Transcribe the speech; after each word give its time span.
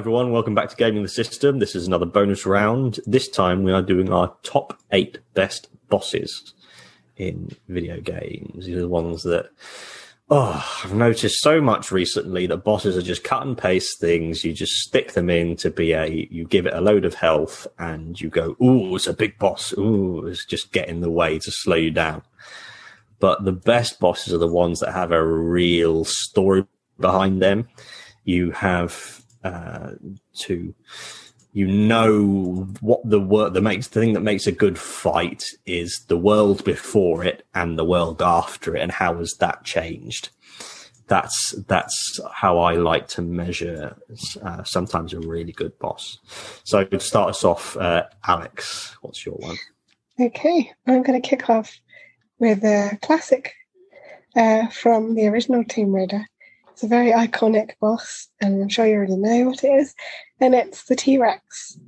everyone, 0.00 0.32
welcome 0.32 0.54
back 0.54 0.70
to 0.70 0.76
Gaming 0.76 1.02
the 1.02 1.10
System. 1.10 1.58
This 1.58 1.74
is 1.74 1.86
another 1.86 2.06
bonus 2.06 2.46
round. 2.46 3.00
This 3.06 3.28
time 3.28 3.64
we 3.64 3.70
are 3.70 3.82
doing 3.82 4.10
our 4.10 4.34
top 4.42 4.80
eight 4.92 5.18
best 5.34 5.68
bosses 5.90 6.54
in 7.18 7.54
video 7.68 8.00
games. 8.00 8.64
These 8.64 8.78
are 8.78 8.80
the 8.80 8.88
ones 8.88 9.24
that, 9.24 9.50
oh, 10.30 10.80
I've 10.82 10.94
noticed 10.94 11.42
so 11.42 11.60
much 11.60 11.92
recently 11.92 12.46
that 12.46 12.64
bosses 12.64 12.96
are 12.96 13.02
just 13.02 13.24
cut 13.24 13.42
and 13.42 13.58
paste 13.58 14.00
things. 14.00 14.42
You 14.42 14.54
just 14.54 14.72
stick 14.72 15.12
them 15.12 15.28
in 15.28 15.54
to 15.56 15.70
be 15.70 15.92
a, 15.92 16.06
you 16.30 16.46
give 16.46 16.64
it 16.64 16.72
a 16.72 16.80
load 16.80 17.04
of 17.04 17.12
health 17.12 17.66
and 17.78 18.18
you 18.18 18.30
go, 18.30 18.56
ooh, 18.62 18.96
it's 18.96 19.06
a 19.06 19.12
big 19.12 19.38
boss. 19.38 19.74
Ooh, 19.76 20.26
it's 20.26 20.46
just 20.46 20.72
get 20.72 20.88
in 20.88 21.02
the 21.02 21.10
way 21.10 21.38
to 21.38 21.50
slow 21.50 21.76
you 21.76 21.90
down. 21.90 22.22
But 23.18 23.44
the 23.44 23.52
best 23.52 24.00
bosses 24.00 24.32
are 24.32 24.38
the 24.38 24.46
ones 24.46 24.80
that 24.80 24.94
have 24.94 25.12
a 25.12 25.22
real 25.22 26.06
story 26.06 26.64
behind 26.98 27.42
them. 27.42 27.68
You 28.24 28.52
have 28.52 29.19
uh, 29.44 29.92
to 30.34 30.74
you 31.52 31.66
know 31.66 32.68
what 32.80 33.00
the 33.04 33.20
work 33.20 33.54
that 33.54 33.60
makes 33.60 33.88
the 33.88 34.00
thing 34.00 34.12
that 34.12 34.20
makes 34.20 34.46
a 34.46 34.52
good 34.52 34.78
fight 34.78 35.42
is 35.66 36.04
the 36.08 36.16
world 36.16 36.64
before 36.64 37.24
it 37.24 37.44
and 37.54 37.78
the 37.78 37.84
world 37.84 38.22
after 38.22 38.76
it 38.76 38.82
and 38.82 38.92
how 38.92 39.16
has 39.16 39.34
that 39.40 39.64
changed? 39.64 40.30
That's 41.08 41.54
that's 41.66 42.20
how 42.32 42.58
i 42.58 42.74
like 42.74 43.08
to 43.08 43.22
measure 43.22 43.96
uh, 44.42 44.62
sometimes 44.62 45.12
a 45.12 45.18
really 45.18 45.50
good 45.50 45.76
boss. 45.80 46.18
So 46.62 46.84
to 46.84 47.00
start 47.00 47.30
us 47.30 47.42
off 47.42 47.76
uh, 47.76 48.04
alex 48.26 48.96
what's 49.00 49.26
your 49.26 49.34
one? 49.36 49.56
Okay 50.20 50.70
i'm 50.86 51.02
going 51.02 51.20
to 51.20 51.28
kick 51.28 51.50
off 51.50 51.80
with 52.38 52.62
a 52.62 52.96
classic 53.02 53.54
uh, 54.36 54.68
from 54.68 55.16
the 55.16 55.26
original 55.26 55.64
tomb 55.64 55.92
raider 55.92 56.24
it's 56.80 56.86
a 56.86 56.88
very 56.88 57.12
iconic 57.12 57.72
boss, 57.78 58.28
and 58.40 58.62
I'm 58.62 58.68
sure 58.70 58.86
you 58.86 58.94
already 58.94 59.16
know 59.16 59.48
what 59.48 59.62
it 59.62 59.68
is. 59.68 59.94
And 60.40 60.54
it's 60.54 60.84
the 60.84 60.96
T 60.96 61.18
Rex, 61.18 61.78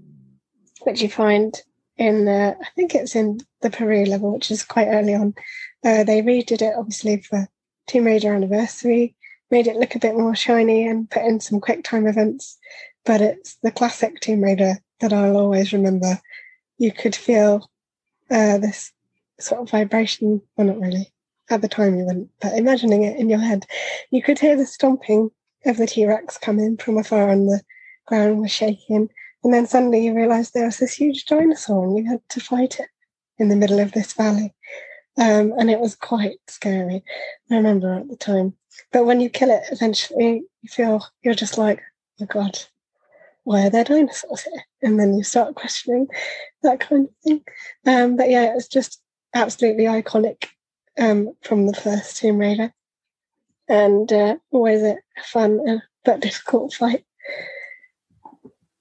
which 0.82 1.00
you 1.00 1.08
find 1.08 1.58
in 1.96 2.26
the, 2.26 2.54
I 2.60 2.68
think 2.76 2.94
it's 2.94 3.16
in 3.16 3.40
the 3.62 3.70
Peru 3.70 4.04
level, 4.04 4.34
which 4.34 4.50
is 4.50 4.62
quite 4.62 4.88
early 4.88 5.14
on. 5.14 5.34
Uh, 5.82 6.04
they 6.04 6.20
redid 6.20 6.60
it 6.60 6.74
obviously 6.76 7.22
for 7.22 7.48
Tomb 7.86 8.04
Raider 8.04 8.34
anniversary, 8.34 9.14
made 9.50 9.66
it 9.66 9.76
look 9.76 9.94
a 9.94 9.98
bit 9.98 10.14
more 10.14 10.34
shiny, 10.34 10.86
and 10.86 11.08
put 11.08 11.24
in 11.24 11.40
some 11.40 11.58
quick 11.58 11.84
time 11.84 12.06
events. 12.06 12.58
But 13.06 13.22
it's 13.22 13.56
the 13.62 13.70
classic 13.70 14.20
Tomb 14.20 14.44
Raider 14.44 14.74
that 15.00 15.14
I'll 15.14 15.38
always 15.38 15.72
remember. 15.72 16.20
You 16.76 16.92
could 16.92 17.16
feel 17.16 17.70
uh, 18.30 18.58
this 18.58 18.92
sort 19.40 19.62
of 19.62 19.70
vibration, 19.70 20.42
well, 20.56 20.66
not 20.66 20.80
really, 20.80 21.10
at 21.50 21.62
the 21.62 21.68
time 21.68 21.96
you 21.96 22.04
wouldn't, 22.04 22.30
but 22.40 22.56
imagining 22.56 23.04
it 23.04 23.18
in 23.18 23.28
your 23.28 23.38
head, 23.38 23.66
you 24.10 24.22
could 24.22 24.38
hear 24.38 24.56
the 24.56 24.66
stomping 24.66 25.30
of 25.66 25.76
the 25.76 25.86
T 25.86 26.06
Rex 26.06 26.38
coming 26.38 26.76
from 26.76 26.98
afar 26.98 27.28
and 27.28 27.48
the 27.48 27.60
ground 28.06 28.40
was 28.40 28.50
shaking. 28.50 29.08
And 29.44 29.52
then 29.52 29.66
suddenly 29.66 30.04
you 30.04 30.14
realized 30.14 30.54
there 30.54 30.66
was 30.66 30.78
this 30.78 30.94
huge 30.94 31.26
dinosaur 31.26 31.84
and 31.84 31.96
you 31.96 32.10
had 32.10 32.20
to 32.30 32.40
fight 32.40 32.78
it 32.80 32.88
in 33.38 33.48
the 33.48 33.56
middle 33.56 33.80
of 33.80 33.92
this 33.92 34.12
valley. 34.12 34.54
Um, 35.18 35.52
and 35.58 35.70
it 35.70 35.80
was 35.80 35.94
quite 35.94 36.38
scary, 36.48 37.04
I 37.50 37.56
remember 37.56 37.94
at 37.94 38.08
the 38.08 38.16
time. 38.16 38.54
But 38.92 39.04
when 39.04 39.20
you 39.20 39.28
kill 39.28 39.50
it, 39.50 39.64
eventually 39.70 40.44
you 40.62 40.68
feel 40.68 41.04
you're 41.22 41.34
just 41.34 41.58
like, 41.58 41.80
oh 42.20 42.26
God, 42.26 42.58
why 43.44 43.66
are 43.66 43.70
there 43.70 43.84
dinosaurs 43.84 44.42
here? 44.42 44.64
And 44.82 44.98
then 44.98 45.14
you 45.14 45.22
start 45.22 45.54
questioning 45.54 46.06
that 46.62 46.80
kind 46.80 47.08
of 47.08 47.14
thing. 47.24 47.42
Um, 47.86 48.16
but 48.16 48.30
yeah, 48.30 48.54
it's 48.56 48.68
just 48.68 49.02
absolutely 49.34 49.84
iconic 49.84 50.46
um, 50.98 51.34
from 51.42 51.66
the 51.66 51.74
first 51.74 52.16
Tomb 52.16 52.38
Raider, 52.38 52.72
and 53.68 54.12
uh, 54.12 54.36
always 54.50 54.82
a 54.82 54.98
fun 55.24 55.68
uh, 55.68 55.78
but 56.04 56.20
difficult 56.20 56.74
fight. 56.74 57.04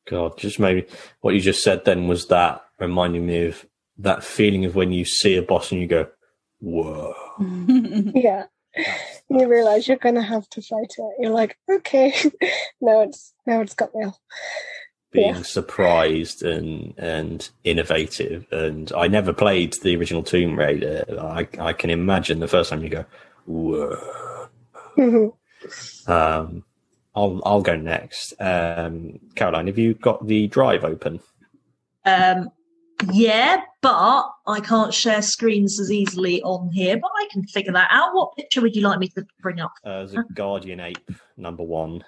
God, 0.09 0.37
just 0.37 0.59
maybe 0.59 0.87
what 1.21 1.33
you 1.33 1.39
just 1.39 1.63
said 1.63 1.85
then 1.85 2.07
was 2.07 2.27
that 2.27 2.61
reminding 2.79 3.25
me 3.25 3.45
of 3.45 3.65
that 3.97 4.23
feeling 4.23 4.65
of 4.65 4.75
when 4.75 4.91
you 4.91 5.05
see 5.05 5.37
a 5.37 5.41
boss 5.41 5.71
and 5.71 5.79
you 5.79 5.87
go, 5.87 6.07
"Whoa!" 6.59 7.13
yeah, 8.15 8.45
you 9.29 9.47
realize 9.47 9.87
you're 9.87 9.97
going 9.97 10.15
to 10.15 10.21
have 10.21 10.49
to 10.49 10.61
fight 10.61 10.95
it. 10.97 11.15
You're 11.19 11.31
like, 11.31 11.57
"Okay, 11.69 12.13
now 12.81 13.01
it's 13.01 13.33
now 13.45 13.61
it's 13.61 13.75
got 13.75 13.91
real." 13.93 14.17
Being 15.11 15.35
yeah. 15.35 15.41
surprised 15.41 16.43
and 16.43 16.93
and 16.97 17.49
innovative. 17.63 18.45
And 18.51 18.91
I 18.93 19.07
never 19.07 19.33
played 19.33 19.73
the 19.81 19.95
original 19.95 20.23
Tomb 20.23 20.57
Raider. 20.57 21.05
I 21.19 21.47
I 21.59 21.73
can 21.73 21.89
imagine 21.89 22.39
the 22.39 22.47
first 22.47 22.69
time 22.69 22.83
you 22.83 22.89
go, 22.89 23.05
whoa. 23.45 24.47
Mm-hmm. 24.97 25.27
Um, 26.07 26.63
I'll 27.13 27.39
I'll 27.45 27.61
go 27.61 27.75
next. 27.75 28.33
Um, 28.39 29.19
Caroline, 29.35 29.67
have 29.67 29.77
you 29.77 29.93
got 29.93 30.25
the 30.25 30.47
drive 30.47 30.83
open? 30.83 31.19
Um, 32.03 32.49
yeah, 33.11 33.61
but 33.81 34.29
I 34.47 34.59
can't 34.59 34.93
share 34.93 35.21
screens 35.21 35.79
as 35.79 35.91
easily 35.91 36.41
on 36.41 36.69
here. 36.71 36.97
But 36.97 37.11
I 37.15 37.27
can 37.31 37.43
figure 37.43 37.73
that 37.73 37.89
out. 37.91 38.15
What 38.15 38.35
picture 38.35 38.61
would 38.61 38.75
you 38.75 38.81
like 38.81 38.99
me 38.99 39.09
to 39.09 39.25
bring 39.41 39.59
up? 39.59 39.73
Uh, 39.83 39.99
there's 39.99 40.15
a 40.15 40.25
Guardian 40.33 40.79
Ape 40.79 41.11
number 41.37 41.63
one. 41.63 42.03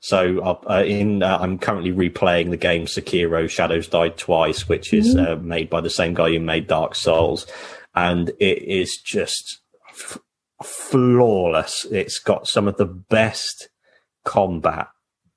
So 0.00 0.40
uh, 0.40 0.82
in 0.84 1.22
uh, 1.22 1.38
I'm 1.40 1.58
currently 1.58 1.92
replaying 1.92 2.50
the 2.50 2.56
game 2.56 2.86
Sekiro: 2.86 3.48
Shadows 3.48 3.88
Die 3.88 4.08
Twice, 4.10 4.68
which 4.68 4.94
is 4.94 5.16
uh, 5.16 5.36
made 5.36 5.68
by 5.68 5.80
the 5.80 5.90
same 5.90 6.14
guy 6.14 6.30
who 6.30 6.40
made 6.40 6.66
Dark 6.66 6.94
Souls, 6.94 7.46
and 7.94 8.30
it 8.40 8.62
is 8.62 8.98
just 9.04 9.60
f- 9.90 10.18
flawless. 10.62 11.86
It's 11.90 12.18
got 12.18 12.48
some 12.48 12.68
of 12.68 12.76
the 12.78 12.86
best 12.86 13.68
combat 14.24 14.88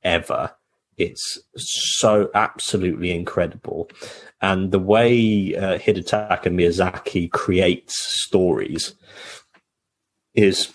ever. 0.03 0.55
It's 0.95 1.39
so 1.57 2.29
absolutely 2.33 3.11
incredible, 3.11 3.89
and 4.41 4.71
the 4.71 4.79
way 4.79 5.55
uh, 5.55 5.79
Hidetaka 5.79 6.45
Miyazaki 6.45 7.29
creates 7.29 7.95
stories 8.23 8.95
is 10.33 10.71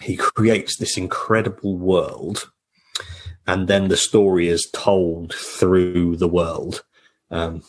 he 0.00 0.16
creates 0.16 0.76
this 0.76 0.96
incredible 0.96 1.76
world 1.76 2.50
and 3.48 3.66
then 3.66 3.88
the 3.88 3.96
story 3.96 4.48
is 4.48 4.68
told 4.72 5.32
through 5.34 6.16
the 6.16 6.28
world. 6.28 6.84
Um, 7.30 7.62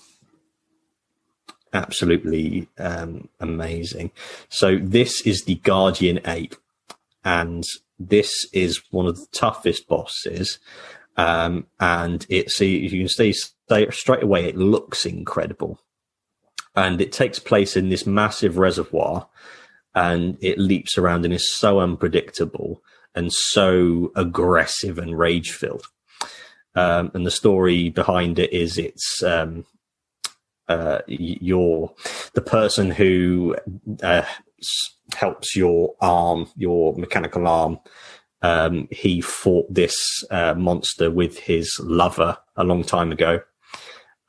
absolutely 1.73 2.67
um, 2.77 3.29
amazing. 3.39 4.11
So 4.49 4.77
this 4.77 5.21
is 5.25 5.45
the 5.45 5.55
guardian 5.55 6.19
ape 6.25 6.55
and 7.23 7.63
this 7.97 8.45
is 8.51 8.81
one 8.91 9.07
of 9.07 9.15
the 9.15 9.27
toughest 9.31 9.87
bosses. 9.87 10.59
Um, 11.15 11.67
and 11.79 12.25
it's 12.29 12.59
you 12.59 12.89
can 12.89 13.07
see 13.07 13.33
straight 13.33 14.23
away 14.23 14.45
it 14.45 14.57
looks 14.57 15.05
incredible. 15.05 15.79
And 16.75 16.99
it 16.99 17.11
takes 17.13 17.39
place 17.39 17.77
in 17.77 17.87
this 17.87 18.05
massive 18.05 18.57
reservoir 18.57 19.27
and 19.95 20.37
it 20.41 20.57
leaps 20.57 20.97
around 20.97 21.25
and 21.25 21.33
is 21.33 21.55
so 21.55 21.79
unpredictable 21.79 22.81
and 23.15 23.33
so 23.33 24.11
aggressive 24.15 24.97
and 24.97 25.17
rage 25.17 25.51
filled. 25.51 25.85
Um, 26.75 27.11
and 27.13 27.25
the 27.25 27.31
story 27.31 27.89
behind 27.89 28.39
it 28.39 28.53
is 28.53 28.77
it's 28.77 29.23
um, 29.23 29.65
uh, 30.67 30.99
your 31.07 31.93
the 32.33 32.41
person 32.41 32.91
who 32.91 33.55
uh, 34.03 34.23
helps 35.15 35.55
your 35.55 35.95
arm, 35.99 36.47
your 36.55 36.95
mechanical 36.95 37.47
arm. 37.47 37.79
Um, 38.41 38.87
he 38.91 39.19
fought 39.19 39.73
this 39.73 39.97
uh, 40.31 40.53
monster 40.53 41.11
with 41.11 41.39
his 41.39 41.77
lover 41.83 42.37
a 42.55 42.63
long 42.63 42.83
time 42.83 43.11
ago, 43.11 43.41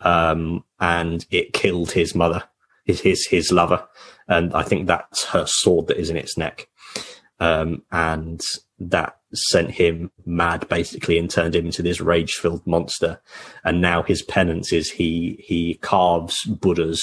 um, 0.01 0.65
and 0.81 1.25
it 1.31 1.53
killed 1.53 1.93
his 1.93 2.15
mother, 2.15 2.43
his 2.85 3.01
his, 3.01 3.27
his 3.27 3.53
lover, 3.53 3.87
and 4.31 4.55
I 4.55 4.63
think 4.63 4.87
that's 4.87 5.25
her 5.27 5.45
sword 5.45 5.89
that 5.89 5.99
is 5.99 6.09
in 6.09 6.17
its 6.17 6.39
neck. 6.39 6.69
Um, 7.41 7.83
and 7.91 8.41
that 8.79 9.17
sent 9.35 9.73
him 9.73 10.13
mad 10.25 10.69
basically 10.69 11.19
and 11.19 11.29
turned 11.29 11.57
him 11.57 11.67
into 11.67 11.83
this 11.83 12.01
rage 12.01 12.35
filled 12.35 12.65
monster. 12.67 13.21
And 13.65 13.81
now 13.81 14.03
his 14.03 14.23
penance 14.23 14.73
is 14.73 14.91
he, 14.91 15.43
he 15.45 15.75
carves 15.75 16.45
Buddhas. 16.45 17.03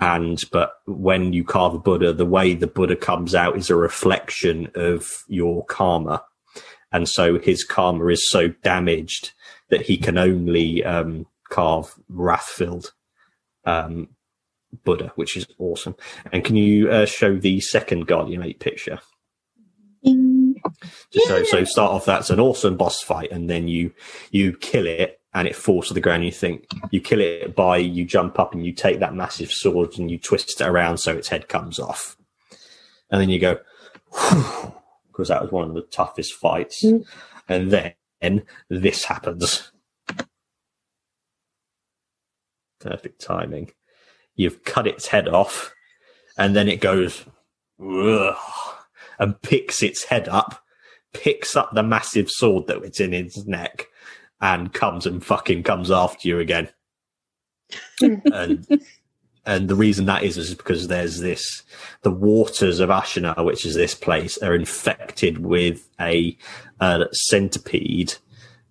And, 0.00 0.42
but 0.50 0.72
when 0.86 1.32
you 1.32 1.44
carve 1.44 1.74
a 1.74 1.78
Buddha, 1.78 2.12
the 2.12 2.26
way 2.26 2.54
the 2.54 2.66
Buddha 2.66 2.96
comes 2.96 3.34
out 3.34 3.56
is 3.56 3.70
a 3.70 3.76
reflection 3.76 4.68
of 4.74 5.24
your 5.28 5.64
karma. 5.66 6.24
And 6.90 7.08
so 7.08 7.38
his 7.38 7.62
karma 7.62 8.06
is 8.06 8.28
so 8.30 8.48
damaged 8.48 9.32
that 9.70 9.82
he 9.82 9.96
can 9.96 10.18
only, 10.18 10.82
um, 10.84 11.26
carve 11.50 11.94
wrath 12.08 12.46
filled, 12.46 12.92
um, 13.64 14.08
Buddha, 14.84 15.12
which 15.16 15.36
is 15.36 15.46
awesome. 15.58 15.96
And 16.32 16.44
can 16.44 16.56
you 16.56 16.90
uh, 16.90 17.06
show 17.06 17.36
the 17.36 17.60
second 17.60 18.06
Guardian 18.06 18.42
Ape 18.42 18.60
picture? 18.60 19.00
Just 20.04 21.28
yeah. 21.28 21.38
so 21.38 21.44
so 21.44 21.64
start 21.64 21.92
off 21.92 22.04
that's 22.04 22.30
an 22.30 22.40
awesome 22.40 22.76
boss 22.76 23.02
fight, 23.02 23.30
and 23.32 23.48
then 23.48 23.68
you 23.68 23.92
you 24.30 24.56
kill 24.56 24.86
it 24.86 25.20
and 25.34 25.48
it 25.48 25.56
falls 25.56 25.88
to 25.88 25.94
the 25.94 26.00
ground. 26.00 26.24
You 26.24 26.32
think 26.32 26.66
you 26.90 27.00
kill 27.00 27.20
it 27.20 27.54
by 27.54 27.78
you 27.78 28.04
jump 28.04 28.38
up 28.38 28.54
and 28.54 28.64
you 28.64 28.72
take 28.72 29.00
that 29.00 29.14
massive 29.14 29.50
sword 29.50 29.98
and 29.98 30.10
you 30.10 30.18
twist 30.18 30.60
it 30.60 30.66
around 30.66 30.98
so 30.98 31.16
its 31.16 31.28
head 31.28 31.48
comes 31.48 31.78
off, 31.78 32.16
and 33.10 33.20
then 33.20 33.28
you 33.28 33.38
go 33.38 33.58
because 35.08 35.28
that 35.28 35.42
was 35.42 35.50
one 35.50 35.68
of 35.68 35.74
the 35.74 35.82
toughest 35.82 36.34
fights. 36.34 36.84
Mm. 36.84 37.06
and 37.48 37.70
then 38.20 38.42
this 38.68 39.04
happens. 39.04 39.72
Perfect 42.80 43.20
timing. 43.20 43.72
You've 44.38 44.62
cut 44.62 44.86
its 44.86 45.08
head 45.08 45.28
off, 45.28 45.74
and 46.38 46.54
then 46.54 46.68
it 46.68 46.80
goes 46.80 47.24
and 49.18 49.42
picks 49.42 49.82
its 49.82 50.04
head 50.04 50.28
up, 50.28 50.64
picks 51.12 51.56
up 51.56 51.74
the 51.74 51.82
massive 51.82 52.30
sword 52.30 52.68
that 52.68 52.82
it's 52.84 53.00
in 53.00 53.12
its 53.12 53.44
neck, 53.46 53.88
and 54.40 54.72
comes 54.72 55.06
and 55.06 55.24
fucking 55.24 55.64
comes 55.64 55.90
after 55.90 56.28
you 56.28 56.38
again. 56.38 56.68
and 58.00 58.66
and 59.44 59.68
the 59.68 59.74
reason 59.74 60.06
that 60.06 60.22
is 60.22 60.38
is 60.38 60.54
because 60.54 60.86
there's 60.86 61.18
this 61.18 61.64
the 62.02 62.10
waters 62.12 62.78
of 62.78 62.90
Ashina, 62.90 63.44
which 63.44 63.66
is 63.66 63.74
this 63.74 63.94
place, 63.94 64.38
are 64.38 64.54
infected 64.54 65.38
with 65.38 65.88
a 66.00 66.38
uh, 66.78 67.06
centipede, 67.10 68.14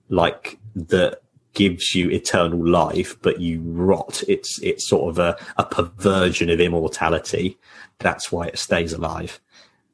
like 0.07 0.57
that 0.75 1.21
gives 1.57 1.93
you 1.95 2.09
eternal 2.11 2.65
life, 2.65 3.19
but 3.21 3.41
you 3.41 3.59
rot. 3.61 4.23
It's 4.27 4.59
it's 4.61 4.87
sort 4.87 5.09
of 5.09 5.19
a, 5.19 5.35
a 5.57 5.65
perversion 5.65 6.49
of 6.49 6.59
immortality. 6.61 7.57
That's 7.99 8.31
why 8.31 8.47
it 8.47 8.59
stays 8.59 8.93
alive. 8.93 9.39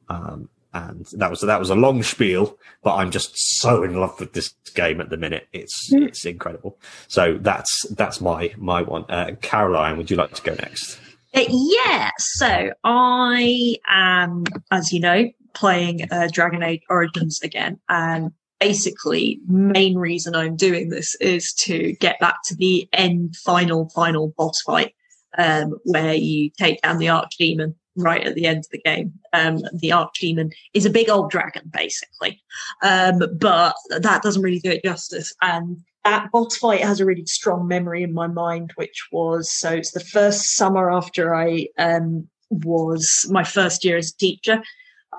Um, 0.09 0.49
and 0.73 1.05
that 1.13 1.29
was 1.29 1.41
that 1.41 1.59
was 1.59 1.69
a 1.69 1.75
long 1.75 2.03
spiel, 2.03 2.57
but 2.83 2.95
I'm 2.95 3.11
just 3.11 3.31
so 3.61 3.83
in 3.83 3.93
love 3.95 4.19
with 4.19 4.33
this 4.33 4.53
game 4.75 4.99
at 5.01 5.09
the 5.09 5.17
minute. 5.17 5.47
It's 5.53 5.91
Mm. 5.93 6.07
it's 6.07 6.25
incredible. 6.25 6.77
So 7.07 7.37
that's 7.39 7.71
that's 7.91 8.19
my 8.19 8.53
my 8.57 8.81
one. 8.81 9.05
Uh, 9.09 9.31
Caroline, 9.41 9.97
would 9.97 10.11
you 10.11 10.17
like 10.17 10.33
to 10.33 10.41
go 10.41 10.53
next? 10.55 10.99
Uh, 11.35 11.45
yeah, 11.49 12.09
so 12.19 12.71
I 12.83 13.77
am, 13.87 14.43
as 14.71 14.91
you 14.91 14.99
know, 14.99 15.29
playing 15.53 16.07
uh, 16.11 16.27
Dragon 16.31 16.61
Age 16.63 16.81
Origins 16.89 17.39
again, 17.43 17.79
and 17.89 18.31
basically, 18.63 19.39
main 19.47 19.97
reason 19.97 20.35
I'm 20.35 20.55
doing 20.55 20.89
this 20.89 21.15
is 21.15 21.53
to 21.65 21.93
get 21.93 22.19
back 22.19 22.37
to 22.45 22.55
the 22.55 22.87
end, 22.93 23.35
final, 23.35 23.89
final 23.89 24.33
boss 24.37 24.61
fight, 24.61 24.95
um, 25.37 25.77
where 25.85 26.13
you 26.13 26.49
take 26.57 26.81
down 26.81 26.97
the 26.97 27.07
Archdemon 27.07 27.75
right 27.95 28.25
at 28.25 28.35
the 28.35 28.47
end 28.47 28.59
of 28.59 28.69
the 28.71 28.81
game. 28.81 29.13
Um, 29.33 29.57
the 29.73 29.89
Archdemon 29.89 30.53
is 30.73 30.85
a 30.85 30.89
big 30.89 31.09
old 31.09 31.29
dragon, 31.29 31.63
basically, 31.71 32.41
um, 32.81 33.21
but 33.37 33.75
that 33.89 34.21
doesn't 34.23 34.41
really 34.41 34.59
do 34.59 34.71
it 34.71 34.83
justice, 34.83 35.33
and 35.41 35.77
that 36.05 36.31
boss 36.31 36.57
fight 36.57 36.81
has 36.81 36.99
a 36.99 37.05
really 37.05 37.25
strong 37.25 37.67
memory 37.67 38.03
in 38.03 38.13
my 38.13 38.27
mind, 38.27 38.71
which 38.75 39.07
was 39.11 39.51
so 39.51 39.71
it's 39.71 39.91
the 39.91 39.99
first 39.99 40.55
summer 40.55 40.91
after 40.91 41.35
I 41.35 41.67
um, 41.77 42.27
was 42.49 43.27
my 43.29 43.43
first 43.43 43.83
year 43.83 43.97
as 43.97 44.11
a 44.11 44.17
teacher. 44.17 44.63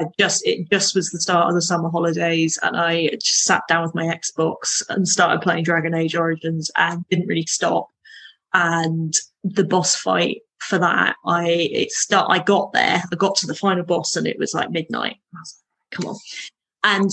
I 0.00 0.06
just 0.19 0.46
it 0.46 0.70
just 0.70 0.94
was 0.94 1.11
the 1.11 1.20
start 1.20 1.49
of 1.49 1.55
the 1.55 1.62
summer 1.62 1.91
holidays, 1.91 2.58
and 2.62 2.76
I 2.76 3.08
just 3.23 3.44
sat 3.44 3.62
down 3.69 3.82
with 3.82 3.94
my 3.94 4.05
Xbox 4.05 4.82
and 4.88 5.06
started 5.06 5.43
playing 5.43 5.64
Dragon 5.64 5.94
Age 5.94 6.17
Origins, 6.17 6.70
and 6.76 7.05
didn't 7.08 7.29
really 7.29 7.46
stop. 7.46 7.88
And 8.52 9.14
the 9.43 9.64
boss 9.64 9.96
fight 9.96 10.43
for 10.58 10.79
that, 10.79 11.17
I 11.26 11.49
it 11.49 11.93
start 11.93 12.31
I 12.31 12.43
got 12.43 12.73
there, 12.73 13.02
I 13.11 13.17
got 13.17 13.37
to 13.37 13.46
the 13.46 13.55
final 13.55 13.85
boss, 13.85 14.17
and 14.17 14.26
it 14.26 14.38
was 14.38 14.55
like 14.55 14.70
midnight. 14.70 15.17
Was 15.32 15.62
like, 15.93 16.00
come 16.00 16.11
on, 16.11 16.17
and 16.85 17.11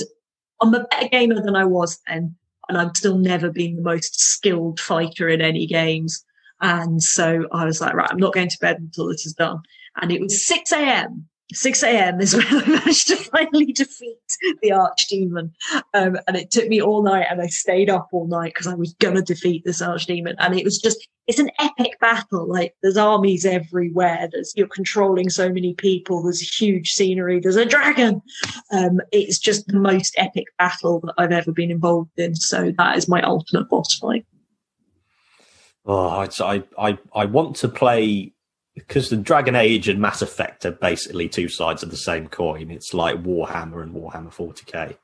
I'm 0.62 0.74
a 0.74 0.86
better 0.86 1.10
gamer 1.10 1.42
than 1.42 1.56
I 1.56 1.66
was 1.66 2.00
then 2.08 2.36
and 2.72 2.78
I've 2.78 2.96
still 2.96 3.18
never 3.18 3.52
been 3.52 3.76
the 3.76 3.82
most 3.82 4.20
skilled 4.20 4.80
fighter 4.80 5.28
in 5.28 5.42
any 5.42 5.68
games. 5.68 6.24
And 6.62 7.04
so 7.04 7.46
I 7.52 7.66
was 7.66 7.82
like, 7.82 7.94
right, 7.94 8.08
I'm 8.10 8.18
not 8.18 8.34
going 8.34 8.48
to 8.48 8.58
bed 8.62 8.78
until 8.78 9.10
this 9.10 9.26
is 9.26 9.34
done. 9.34 9.62
And 10.02 10.10
it 10.10 10.22
was 10.22 10.48
6 10.48 10.72
a.m. 10.72 11.28
6 11.54 11.84
a.m. 11.84 12.22
is 12.22 12.36
when 12.36 12.46
I 12.48 12.66
managed 12.66 13.08
to 13.08 13.16
finally 13.16 13.72
defeat 13.74 14.18
the 14.62 14.70
archdemon. 14.70 15.52
Um, 15.94 16.18
and 16.28 16.38
it 16.38 16.52
took 16.52 16.68
me 16.68 16.82
all 16.82 17.04
night 17.04 17.28
and 17.30 17.42
I 17.42 17.48
stayed 17.48 17.90
up 17.90 18.10
all 18.12 18.28
night 18.28 18.54
because 18.54 18.68
I 18.68 18.74
was 18.74 18.94
going 18.96 19.16
to 19.16 19.22
defeat 19.22 19.64
this 19.66 19.82
archdemon. 19.82 20.36
And 20.40 20.58
it 20.58 20.64
was 20.64 20.80
just, 20.80 21.08
it's 21.28 21.40
an 21.40 21.52
epic 21.60 22.00
battle. 22.00 22.48
Like 22.48 22.76
there's 22.82 22.98
armies 22.98 23.46
everywhere. 23.46 24.30
There's, 24.32 24.54
you're 24.56 24.68
controlling 24.68 25.30
so 25.30 25.50
many 25.50 25.74
people. 25.74 26.24
There's 26.24 26.42
huge 26.42 26.92
scenery. 26.92 27.40
There's 27.40 27.56
a 27.56 27.66
dragon. 27.66 28.22
Um, 28.72 29.02
it's 29.12 29.40
just 29.40 29.68
the 29.68 29.80
most 29.80 30.14
epic 30.18 30.46
battle 30.58 31.02
that 31.02 31.14
I've 31.18 31.32
ever 31.32 31.52
been 31.52 31.72
involved 31.72 32.18
in. 32.18 32.36
So 32.36 32.72
that 32.78 32.98
is 32.98 33.08
my 33.08 33.22
ultimate 33.22 33.70
boss 33.70 33.96
fight. 33.96 34.26
Oh, 35.86 36.28
I, 36.40 36.64
I, 36.78 36.98
I 37.14 37.26
want 37.26 37.56
to 37.58 37.68
play 37.68 38.34
because 38.76 39.10
the 39.10 39.18
Dragon 39.18 39.56
Age 39.56 39.88
and 39.90 40.00
Mass 40.00 40.22
Effect 40.22 40.66
are 40.66 40.72
basically 40.72 41.28
two 41.28 41.50
sides 41.50 41.84
of 41.84 41.92
the 41.92 41.98
same 41.98 42.28
coin. 42.28 42.72
It's 42.72 42.94
like 42.94 43.22
Warhammer 43.24 43.84
and 43.84 43.94
Warhammer 43.94 44.34
40k, 44.34 44.96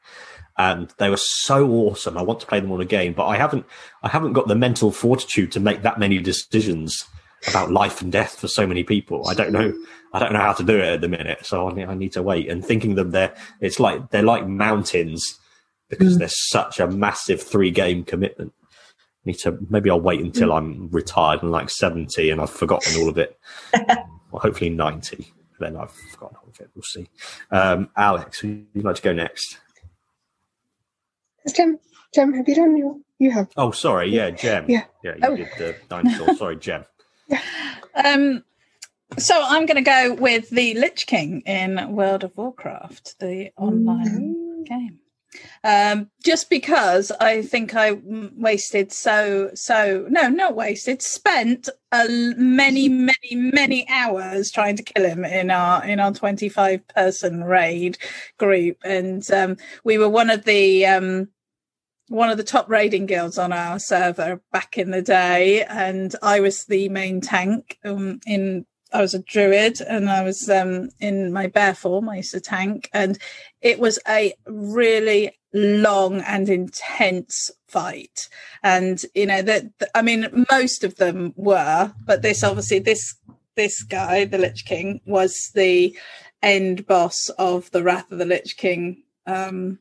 and 0.57 0.93
they 0.97 1.09
were 1.09 1.17
so 1.17 1.69
awesome. 1.69 2.17
I 2.17 2.21
want 2.21 2.39
to 2.41 2.47
play 2.47 2.59
them 2.59 2.71
all 2.71 2.81
again, 2.81 3.13
but 3.13 3.25
I 3.27 3.37
haven't, 3.37 3.65
I 4.03 4.09
haven't 4.09 4.33
got 4.33 4.47
the 4.47 4.55
mental 4.55 4.91
fortitude 4.91 5.51
to 5.53 5.59
make 5.59 5.81
that 5.83 5.99
many 5.99 6.19
decisions 6.19 7.05
about 7.47 7.71
life 7.71 8.01
and 8.01 8.11
death 8.11 8.39
for 8.39 8.47
so 8.47 8.65
many 8.65 8.83
people. 8.83 9.27
I 9.27 9.33
don't 9.33 9.51
know, 9.51 9.73
I 10.13 10.19
don't 10.19 10.33
know 10.33 10.39
how 10.39 10.53
to 10.53 10.63
do 10.63 10.77
it 10.77 10.85
at 10.95 11.01
the 11.01 11.07
minute, 11.09 11.45
so 11.45 11.69
I 11.69 11.73
need, 11.73 11.85
I 11.85 11.93
need 11.93 12.13
to 12.13 12.23
wait. 12.23 12.49
And 12.49 12.65
thinking 12.65 12.95
them 12.95 13.11
they're, 13.11 13.35
it's 13.61 13.79
like 13.79 14.09
they're 14.09 14.23
like 14.23 14.47
mountains 14.47 15.37
because 15.89 16.15
Mm. 16.15 16.19
they're 16.19 16.27
such 16.29 16.79
a 16.79 16.87
massive 16.87 17.41
three 17.41 17.71
game 17.71 18.03
commitment 18.03 18.53
need 19.27 19.37
to 19.39 19.57
maybe 19.69 19.89
I'll 19.91 20.01
wait 20.01 20.21
until 20.21 20.51
I'm 20.53 20.89
retired 20.89 21.43
and 21.43 21.51
like 21.51 21.69
70 21.69 22.29
and 22.31 22.41
I've 22.41 22.49
forgotten 22.49 22.99
all 23.01 23.09
of 23.09 23.17
it. 23.17 23.37
well, 23.87 24.41
hopefully 24.41 24.69
90. 24.71 25.31
Then 25.59 25.75
I've 25.75 25.91
forgotten 25.91 26.37
all 26.41 26.49
of 26.49 26.59
it. 26.59 26.69
We'll 26.75 26.83
see. 26.83 27.07
Um, 27.51 27.89
Alex, 27.95 28.41
would 28.43 28.65
you 28.73 28.81
like 28.81 28.95
to 28.97 29.01
go 29.01 29.13
next? 29.13 29.59
Jem, 31.55 31.79
Jem, 32.13 32.33
have 32.33 32.47
you 32.47 32.55
done 32.55 32.75
your? 32.77 32.97
You 33.19 33.31
have. 33.31 33.49
Oh, 33.57 33.71
sorry. 33.71 34.09
Yeah, 34.09 34.29
Gem. 34.31 34.65
Yeah. 34.69 34.83
Yeah, 35.03 35.15
you 35.15 35.21
Oh. 35.23 35.35
did 35.35 35.49
the 35.57 35.75
dinosaur. 35.89 36.35
sorry, 36.37 36.55
Gem. 36.57 36.85
Um, 37.95 38.43
so 39.17 39.41
I'm 39.41 39.65
going 39.65 39.83
to 39.83 39.89
go 39.89 40.13
with 40.13 40.49
the 40.51 40.75
Lich 40.75 41.07
King 41.07 41.41
in 41.41 41.93
World 41.93 42.23
of 42.23 42.35
Warcraft, 42.37 43.19
the 43.19 43.51
online 43.57 44.63
game. 44.65 44.99
Um, 45.63 46.09
just 46.23 46.49
because 46.49 47.11
I 47.11 47.41
think 47.41 47.75
I 47.75 47.99
wasted 48.35 48.91
so 48.91 49.51
so 49.53 50.05
no 50.09 50.29
not 50.29 50.55
wasted 50.55 51.01
spent 51.01 51.69
many 51.91 52.87
many 52.89 53.35
many 53.35 53.87
hours 53.89 54.51
trying 54.51 54.77
to 54.77 54.83
kill 54.83 55.05
him 55.05 55.25
in 55.25 55.51
our 55.51 55.83
in 55.85 55.99
our 55.99 56.13
25 56.13 56.87
person 56.87 57.43
raid 57.43 57.97
group 58.37 58.77
and 58.83 59.29
um, 59.31 59.57
we 59.83 59.97
were 59.97 60.09
one 60.09 60.29
of 60.29 60.45
the 60.45 60.85
um, 60.85 61.27
one 62.09 62.29
of 62.29 62.37
the 62.37 62.43
top 62.43 62.69
raiding 62.69 63.05
guilds 63.05 63.37
on 63.37 63.51
our 63.51 63.79
server 63.79 64.41
back 64.51 64.77
in 64.77 64.91
the 64.91 65.01
day, 65.01 65.63
and 65.65 66.15
I 66.21 66.39
was 66.39 66.65
the 66.65 66.89
main 66.89 67.21
tank. 67.21 67.77
Um, 67.83 68.19
in 68.25 68.65
I 68.97 69.01
was 69.01 69.13
a 69.13 69.19
druid, 69.19 69.79
and 69.79 70.09
I 70.09 70.23
was 70.23 70.49
um, 70.49 70.89
in 70.99 71.31
my 71.31 71.45
bear 71.45 71.75
form. 71.75 72.09
I 72.09 72.17
used 72.17 72.31
to 72.31 72.41
tank, 72.41 72.89
and 72.93 73.19
it 73.61 73.77
was 73.77 73.99
a 74.07 74.33
really 74.47 75.37
long 75.53 76.21
and 76.21 76.49
intense 76.49 77.51
fight. 77.67 78.27
And 78.63 78.99
you 79.13 79.27
know 79.27 79.43
that 79.43 79.65
I 79.93 80.01
mean, 80.01 80.45
most 80.51 80.83
of 80.83 80.95
them 80.95 81.33
were, 81.35 81.93
but 82.07 82.23
this 82.23 82.43
obviously 82.43 82.79
this 82.79 83.15
this 83.55 83.83
guy, 83.83 84.25
the 84.25 84.39
Lich 84.39 84.65
King, 84.65 84.99
was 85.05 85.51
the 85.53 85.95
end 86.41 86.87
boss 86.87 87.29
of 87.37 87.69
the 87.69 87.83
Wrath 87.83 88.11
of 88.11 88.17
the 88.17 88.25
Lich 88.25 88.57
King. 88.57 89.03
Um, 89.27 89.77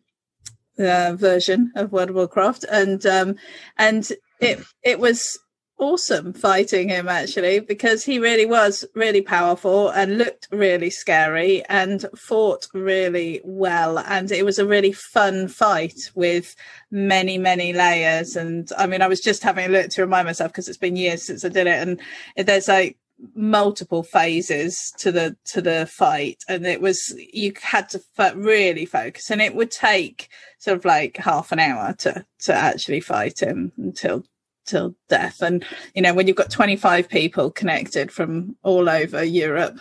uh, 0.78 1.14
version 1.16 1.72
of 1.74 1.90
World 1.90 2.10
of 2.10 2.16
Warcraft, 2.16 2.66
and 2.70 3.06
um, 3.06 3.36
and 3.78 4.12
it 4.42 4.60
it 4.82 5.00
was 5.00 5.38
awesome 5.78 6.32
fighting 6.32 6.88
him 6.88 7.08
actually 7.08 7.60
because 7.60 8.04
he 8.04 8.18
really 8.18 8.46
was 8.46 8.84
really 8.94 9.20
powerful 9.20 9.90
and 9.90 10.16
looked 10.16 10.48
really 10.50 10.88
scary 10.88 11.62
and 11.68 12.06
fought 12.16 12.66
really 12.72 13.40
well. 13.44 13.98
And 13.98 14.32
it 14.32 14.44
was 14.44 14.58
a 14.58 14.66
really 14.66 14.92
fun 14.92 15.48
fight 15.48 16.10
with 16.14 16.56
many 16.90 17.36
many 17.36 17.72
layers. 17.72 18.36
And 18.36 18.70
i 18.78 18.86
mean 18.86 19.02
i 19.02 19.08
was 19.08 19.20
just 19.20 19.42
having 19.42 19.66
a 19.66 19.68
look 19.68 19.90
to 19.90 20.02
remind 20.02 20.26
myself 20.26 20.52
because 20.52 20.68
it's 20.68 20.78
been 20.78 20.96
years 20.96 21.22
since 21.22 21.44
i 21.44 21.48
did 21.48 21.66
it. 21.66 21.88
And 21.88 22.00
there's 22.46 22.68
like 22.68 22.96
multiple 23.34 24.02
phases 24.02 24.92
to 24.98 25.12
the 25.12 25.36
to 25.44 25.60
the 25.60 25.86
fight. 25.86 26.42
And 26.48 26.66
it 26.66 26.80
was 26.80 27.14
you 27.32 27.52
had 27.60 27.88
to 27.90 27.98
fo- 28.14 28.34
really 28.34 28.86
focus. 28.86 29.30
And 29.30 29.42
it 29.42 29.54
would 29.54 29.70
take 29.70 30.28
sort 30.58 30.78
of 30.78 30.84
like 30.84 31.16
half 31.18 31.52
an 31.52 31.58
hour 31.58 31.94
to 31.98 32.24
to 32.40 32.54
actually 32.54 33.00
fight 33.00 33.40
him 33.40 33.72
until 33.76 34.24
till 34.66 34.94
death 35.08 35.42
and 35.42 35.64
you 35.94 36.02
know 36.02 36.14
when 36.14 36.26
you've 36.26 36.36
got 36.36 36.50
25 36.50 37.08
people 37.08 37.50
connected 37.50 38.10
from 38.10 38.56
all 38.62 38.88
over 38.88 39.22
europe 39.22 39.80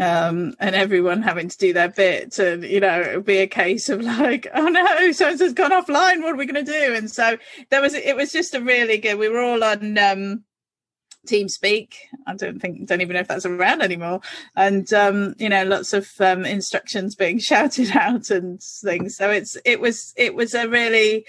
um 0.00 0.54
and 0.60 0.74
everyone 0.74 1.22
having 1.22 1.48
to 1.48 1.58
do 1.58 1.72
their 1.72 1.88
bit 1.88 2.38
and 2.38 2.64
you 2.64 2.80
know 2.80 3.00
it 3.00 3.16
would 3.16 3.24
be 3.24 3.38
a 3.38 3.46
case 3.46 3.88
of 3.88 4.00
like 4.00 4.46
oh 4.54 4.68
no 4.68 5.12
so 5.12 5.26
has 5.26 5.52
gone 5.52 5.72
offline 5.72 6.22
what 6.22 6.34
are 6.34 6.36
we 6.36 6.46
going 6.46 6.64
to 6.64 6.72
do 6.72 6.94
and 6.94 7.10
so 7.10 7.36
there 7.70 7.80
was 7.80 7.94
it 7.94 8.16
was 8.16 8.32
just 8.32 8.54
a 8.54 8.60
really 8.60 8.98
good 8.98 9.18
we 9.18 9.28
were 9.28 9.42
all 9.42 9.64
on 9.64 9.96
um 9.98 10.44
TeamSpeak. 11.26 11.94
I 12.26 12.34
don't 12.34 12.60
think, 12.60 12.86
don't 12.86 13.00
even 13.00 13.14
know 13.14 13.20
if 13.20 13.28
that's 13.28 13.46
around 13.46 13.82
anymore. 13.82 14.20
And 14.56 14.90
um, 14.92 15.34
you 15.38 15.48
know, 15.48 15.64
lots 15.64 15.92
of 15.92 16.10
um, 16.20 16.44
instructions 16.44 17.14
being 17.14 17.38
shouted 17.38 17.94
out 17.94 18.30
and 18.30 18.60
things. 18.62 19.16
So 19.16 19.30
it's 19.30 19.56
it 19.64 19.80
was 19.80 20.14
it 20.16 20.34
was 20.34 20.54
a 20.54 20.68
really 20.68 21.26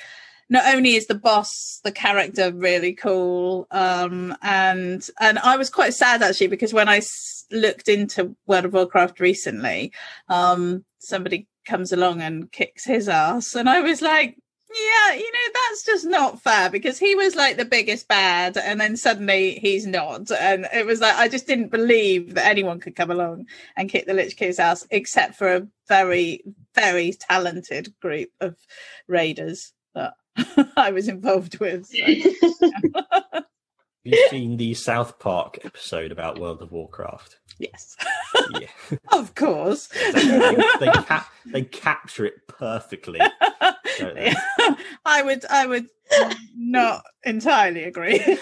not 0.50 0.74
only 0.74 0.96
is 0.96 1.08
the 1.08 1.16
boss 1.16 1.80
the 1.84 1.92
character 1.92 2.52
really 2.52 2.94
cool 2.94 3.68
um 3.72 4.36
and 4.42 5.08
and 5.20 5.40
i 5.40 5.56
was 5.56 5.70
quite 5.70 5.94
sad 5.94 6.22
actually 6.22 6.48
because 6.48 6.74
when 6.74 6.90
i 6.90 6.98
s- 6.98 7.46
looked 7.52 7.88
into 7.88 8.36
world 8.48 8.66
of 8.66 8.74
warcraft 8.74 9.20
recently 9.20 9.92
um 10.28 10.84
somebody 11.00 11.48
comes 11.66 11.92
along 11.92 12.22
and 12.22 12.52
kicks 12.52 12.84
his 12.84 13.08
ass 13.08 13.56
and 13.56 13.70
i 13.70 13.80
was 13.80 14.02
like 14.02 14.38
yeah 14.72 15.16
you 15.16 15.32
know 15.32 15.54
that's 15.54 15.84
just 15.84 16.06
not 16.06 16.42
fair 16.42 16.70
because 16.70 17.00
he 17.00 17.16
was 17.16 17.36
like 17.36 17.58
the 17.58 17.66
biggest 17.66 18.08
bad 18.08 18.56
and 18.56 18.80
then 18.80 18.96
suddenly 18.96 19.58
he's 19.60 19.86
not 19.88 20.30
and 20.32 20.68
it 20.74 20.86
was 20.86 21.02
like 21.02 21.16
i 21.16 21.28
just 21.28 21.48
didn't 21.48 21.70
believe 21.70 22.36
that 22.36 22.46
anyone 22.46 22.80
could 22.80 22.96
come 22.96 23.10
along 23.10 23.46
and 23.76 23.90
kick 23.90 24.06
the 24.06 24.14
lich 24.14 24.38
king's 24.38 24.60
ass 24.60 24.86
except 24.92 25.36
for 25.36 25.56
a 25.56 25.68
very 25.88 26.44
very 26.76 27.12
talented 27.14 27.92
group 28.00 28.30
of 28.42 28.56
raiders 29.08 29.74
I 30.78 30.92
was 30.92 31.08
involved 31.08 31.60
with. 31.60 31.88
So. 31.88 32.06
You 34.12 34.28
seen 34.30 34.58
the 34.58 34.74
South 34.74 35.20
Park 35.20 35.60
episode 35.64 36.12
about 36.12 36.40
World 36.40 36.62
of 36.62 36.72
Warcraft? 36.72 37.38
yes, 37.60 37.98
Yeah. 38.60 38.68
of 39.12 39.36
course. 39.36 39.88
they, 39.88 40.56
they, 40.80 40.92
cap- 40.92 41.30
they 41.46 41.62
capture 41.64 42.26
it 42.26 42.48
perfectly. 42.48 43.20
I 45.06 45.22
would, 45.24 45.44
I 45.50 45.66
would 45.66 45.88
not 46.56 47.04
entirely 47.24 47.84
agree. 47.84 48.20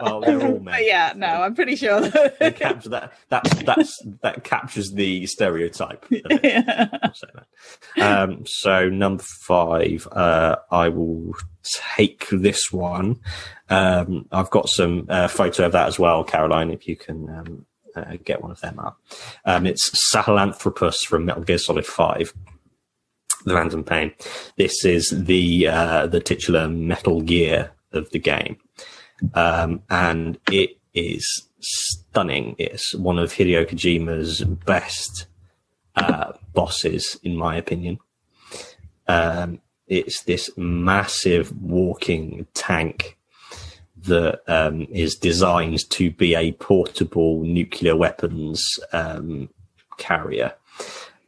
Oh, 0.00 0.20
they're 0.20 0.40
all 0.40 0.60
men. 0.60 0.64
But 0.74 0.86
yeah, 0.86 1.12
no, 1.16 1.26
I'm 1.26 1.54
pretty 1.54 1.74
sure. 1.74 2.00
They 2.00 2.30
That, 2.38 2.56
capture 2.56 2.88
that. 2.90 3.12
That's 3.28 3.54
that's 3.64 4.02
that 4.22 4.44
captures 4.44 4.92
the 4.92 5.26
stereotype. 5.26 6.06
yeah. 6.10 6.86
That. 7.02 7.46
Um, 8.00 8.44
so 8.46 8.88
number 8.88 9.22
five, 9.24 10.06
uh, 10.12 10.56
I 10.70 10.88
will 10.90 11.34
take 11.96 12.26
this 12.30 12.72
one. 12.72 13.20
Um, 13.68 14.26
I've 14.32 14.50
got 14.50 14.68
some 14.68 15.06
uh, 15.08 15.28
photo 15.28 15.66
of 15.66 15.72
that 15.72 15.88
as 15.88 15.98
well, 15.98 16.24
Caroline. 16.24 16.70
If 16.70 16.88
you 16.88 16.96
can 16.96 17.28
um, 17.28 17.66
uh, 17.94 18.16
get 18.24 18.42
one 18.42 18.50
of 18.50 18.60
them 18.60 18.78
up, 18.78 19.00
um, 19.44 19.66
it's 19.66 19.90
Sahelanthropus 20.12 21.06
from 21.06 21.26
Metal 21.26 21.42
Gear 21.42 21.58
Solid 21.58 21.86
Five. 21.86 22.32
The 23.44 23.54
Phantom 23.54 23.84
Pain. 23.84 24.12
This 24.56 24.84
is 24.84 25.10
the 25.10 25.68
uh, 25.68 26.06
the 26.08 26.20
titular 26.20 26.68
Metal 26.68 27.20
Gear 27.20 27.70
of 27.92 28.10
the 28.10 28.18
game, 28.18 28.58
um, 29.34 29.82
and 29.88 30.38
it 30.50 30.76
is 30.92 31.48
stunning. 31.60 32.56
It's 32.58 32.94
one 32.94 33.18
of 33.18 33.32
Hideo 33.32 33.66
Kojima's 33.66 34.42
best 34.42 35.26
uh, 35.94 36.32
bosses, 36.52 37.18
in 37.22 37.36
my 37.36 37.56
opinion. 37.56 37.98
Um, 39.06 39.60
it's 39.88 40.22
this 40.22 40.50
massive 40.56 41.52
walking 41.60 42.46
tank 42.54 43.16
that 44.04 44.40
um, 44.46 44.86
is 44.90 45.16
designed 45.16 45.88
to 45.90 46.10
be 46.10 46.34
a 46.34 46.52
portable 46.52 47.42
nuclear 47.42 47.96
weapons 47.96 48.64
um, 48.92 49.48
carrier, 49.96 50.54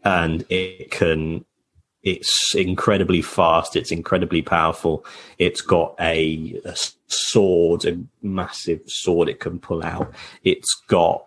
and 0.04 0.44
it 0.48 0.90
can. 0.90 1.44
It's 2.02 2.54
incredibly 2.54 3.20
fast. 3.20 3.76
It's 3.76 3.92
incredibly 3.92 4.40
powerful. 4.40 5.04
It's 5.36 5.60
got 5.60 5.94
a, 6.00 6.58
a 6.64 6.74
sword, 7.08 7.84
a 7.84 8.00
massive 8.22 8.80
sword 8.86 9.28
it 9.28 9.38
can 9.38 9.58
pull 9.58 9.84
out. 9.84 10.10
It's 10.42 10.74
got 10.88 11.26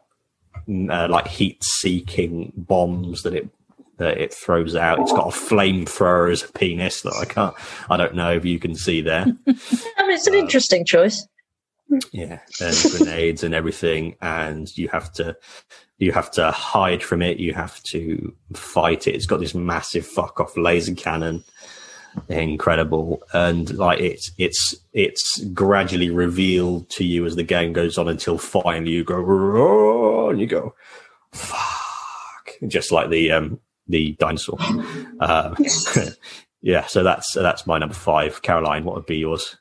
uh, 0.67 1.07
like 1.09 1.27
heat-seeking 1.27 2.53
bombs 2.55 3.21
that 3.21 3.35
it 3.35 3.49
that 4.03 4.17
it 4.17 4.33
throws 4.33 4.75
out. 4.75 4.99
It's 4.99 5.11
got 5.11 5.27
a 5.27 5.37
flamethrower 5.37 6.31
as 6.31 6.43
a 6.43 6.51
penis 6.51 7.01
that 7.01 7.15
I 7.19 7.25
can't. 7.25 7.55
I 7.89 7.97
don't 7.97 8.15
know 8.15 8.31
if 8.31 8.45
you 8.45 8.59
can 8.59 8.75
see 8.75 9.01
there. 9.01 9.25
I 9.47 10.07
mean, 10.07 10.11
it's 10.11 10.27
an 10.27 10.35
interesting 10.35 10.85
choice. 10.85 11.27
Yeah, 12.11 12.39
and 12.61 12.75
grenades 12.91 13.43
and 13.43 13.53
everything, 13.53 14.15
and 14.21 14.75
you 14.77 14.87
have 14.89 15.11
to 15.13 15.35
you 15.97 16.11
have 16.11 16.31
to 16.31 16.51
hide 16.51 17.03
from 17.03 17.21
it. 17.21 17.39
You 17.39 17.53
have 17.53 17.81
to 17.83 18.35
fight 18.53 19.07
it. 19.07 19.15
It's 19.15 19.25
got 19.25 19.39
this 19.39 19.53
massive 19.53 20.05
fuck 20.05 20.39
off 20.39 20.57
laser 20.57 20.95
cannon. 20.95 21.43
Incredible, 22.29 23.23
and 23.33 23.73
like 23.75 23.99
it's 23.99 24.31
it's 24.37 24.75
it's 24.93 25.43
gradually 25.45 26.11
revealed 26.11 26.89
to 26.91 27.03
you 27.03 27.25
as 27.25 27.35
the 27.35 27.43
game 27.43 27.73
goes 27.73 27.97
on 27.97 28.07
until 28.07 28.37
finally 28.37 28.91
you 28.91 29.03
go 29.03 30.29
and 30.29 30.39
you 30.39 30.45
go 30.45 30.75
fuck, 31.31 32.51
just 32.67 32.91
like 32.91 33.09
the 33.09 33.31
um 33.31 33.59
the 33.87 34.15
dinosaur. 34.19 34.57
Um, 35.19 35.55
yeah, 36.61 36.85
so 36.87 37.03
that's 37.03 37.33
that's 37.33 37.67
my 37.67 37.77
number 37.77 37.95
five. 37.95 38.41
Caroline, 38.41 38.85
what 38.85 38.95
would 38.95 39.05
be 39.05 39.17
yours? 39.17 39.57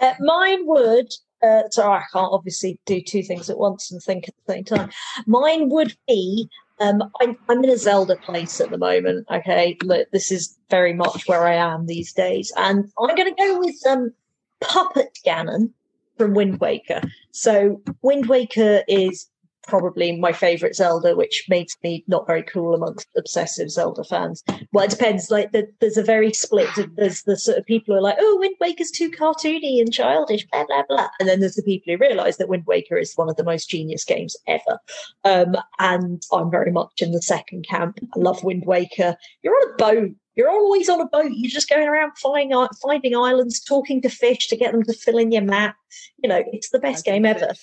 Uh, 0.00 0.14
mine 0.20 0.66
would. 0.66 1.08
Uh, 1.42 1.62
so 1.70 1.90
I 1.90 2.02
can't 2.12 2.32
obviously 2.32 2.78
do 2.86 3.02
two 3.02 3.22
things 3.22 3.50
at 3.50 3.58
once 3.58 3.92
and 3.92 4.02
think 4.02 4.28
at 4.28 4.34
the 4.46 4.52
same 4.54 4.64
time. 4.64 4.90
Mine 5.26 5.68
would 5.68 5.94
be. 6.08 6.48
Um, 6.80 7.02
I'm, 7.20 7.36
I'm 7.48 7.62
in 7.62 7.70
a 7.70 7.76
Zelda 7.76 8.16
place 8.16 8.60
at 8.60 8.70
the 8.70 8.78
moment. 8.78 9.26
Okay, 9.30 9.76
look, 9.84 10.10
this 10.10 10.32
is 10.32 10.58
very 10.70 10.92
much 10.94 11.28
where 11.28 11.46
I 11.46 11.54
am 11.54 11.86
these 11.86 12.12
days, 12.12 12.52
and 12.56 12.90
I'm 12.98 13.14
going 13.14 13.32
to 13.32 13.42
go 13.42 13.58
with 13.60 13.76
um, 13.86 14.12
Puppet 14.60 15.18
Ganon 15.24 15.70
from 16.16 16.34
Wind 16.34 16.60
Waker. 16.60 17.02
So 17.32 17.80
Wind 18.02 18.26
Waker 18.26 18.82
is 18.88 19.28
probably 19.66 20.16
my 20.16 20.32
favorite 20.32 20.76
Zelda, 20.76 21.16
which 21.16 21.44
makes 21.48 21.76
me 21.82 22.04
not 22.06 22.26
very 22.26 22.42
cool 22.42 22.74
amongst 22.74 23.08
obsessive 23.16 23.70
Zelda 23.70 24.04
fans. 24.04 24.42
Well, 24.72 24.84
it 24.84 24.90
depends. 24.90 25.30
Like, 25.30 25.52
the, 25.52 25.66
there's 25.80 25.96
a 25.96 26.02
very 26.02 26.32
split. 26.32 26.68
There's 26.96 27.22
the 27.22 27.36
sort 27.36 27.58
of 27.58 27.66
people 27.66 27.94
who 27.94 27.98
are 27.98 28.02
like, 28.02 28.16
"Oh, 28.18 28.36
Wind 28.40 28.56
Waker's 28.60 28.90
too 28.90 29.10
cartoony 29.10 29.80
and 29.80 29.92
childish," 29.92 30.46
blah 30.50 30.64
blah 30.66 30.82
blah, 30.88 31.08
and 31.20 31.28
then 31.28 31.40
there's 31.40 31.54
the 31.56 31.62
people 31.62 31.92
who 31.92 31.98
realise 31.98 32.36
that 32.36 32.48
Wind 32.48 32.64
Waker 32.66 32.96
is 32.96 33.14
one 33.14 33.28
of 33.28 33.36
the 33.36 33.44
most 33.44 33.68
genius 33.68 34.04
games 34.04 34.36
ever. 34.46 34.78
Um, 35.24 35.56
and 35.78 36.22
I'm 36.32 36.50
very 36.50 36.72
much 36.72 37.00
in 37.00 37.12
the 37.12 37.22
second 37.22 37.66
camp. 37.68 37.98
I 38.14 38.18
love 38.18 38.44
Wind 38.44 38.64
Waker. 38.66 39.16
You're 39.42 39.54
on 39.54 39.72
a 39.72 39.76
boat. 39.76 40.10
You're 40.36 40.50
always 40.50 40.88
on 40.88 41.00
a 41.00 41.06
boat. 41.06 41.30
You're 41.32 41.50
just 41.50 41.68
going 41.68 41.86
around 41.86 42.18
finding 42.18 42.66
finding 42.82 43.16
islands, 43.16 43.60
talking 43.60 44.02
to 44.02 44.08
fish 44.08 44.48
to 44.48 44.56
get 44.56 44.72
them 44.72 44.82
to 44.82 44.92
fill 44.92 45.18
in 45.18 45.32
your 45.32 45.42
map. 45.42 45.76
You 46.22 46.28
know, 46.28 46.42
it's 46.52 46.70
the 46.70 46.80
best 46.80 47.04
game 47.04 47.24
ever. 47.24 47.54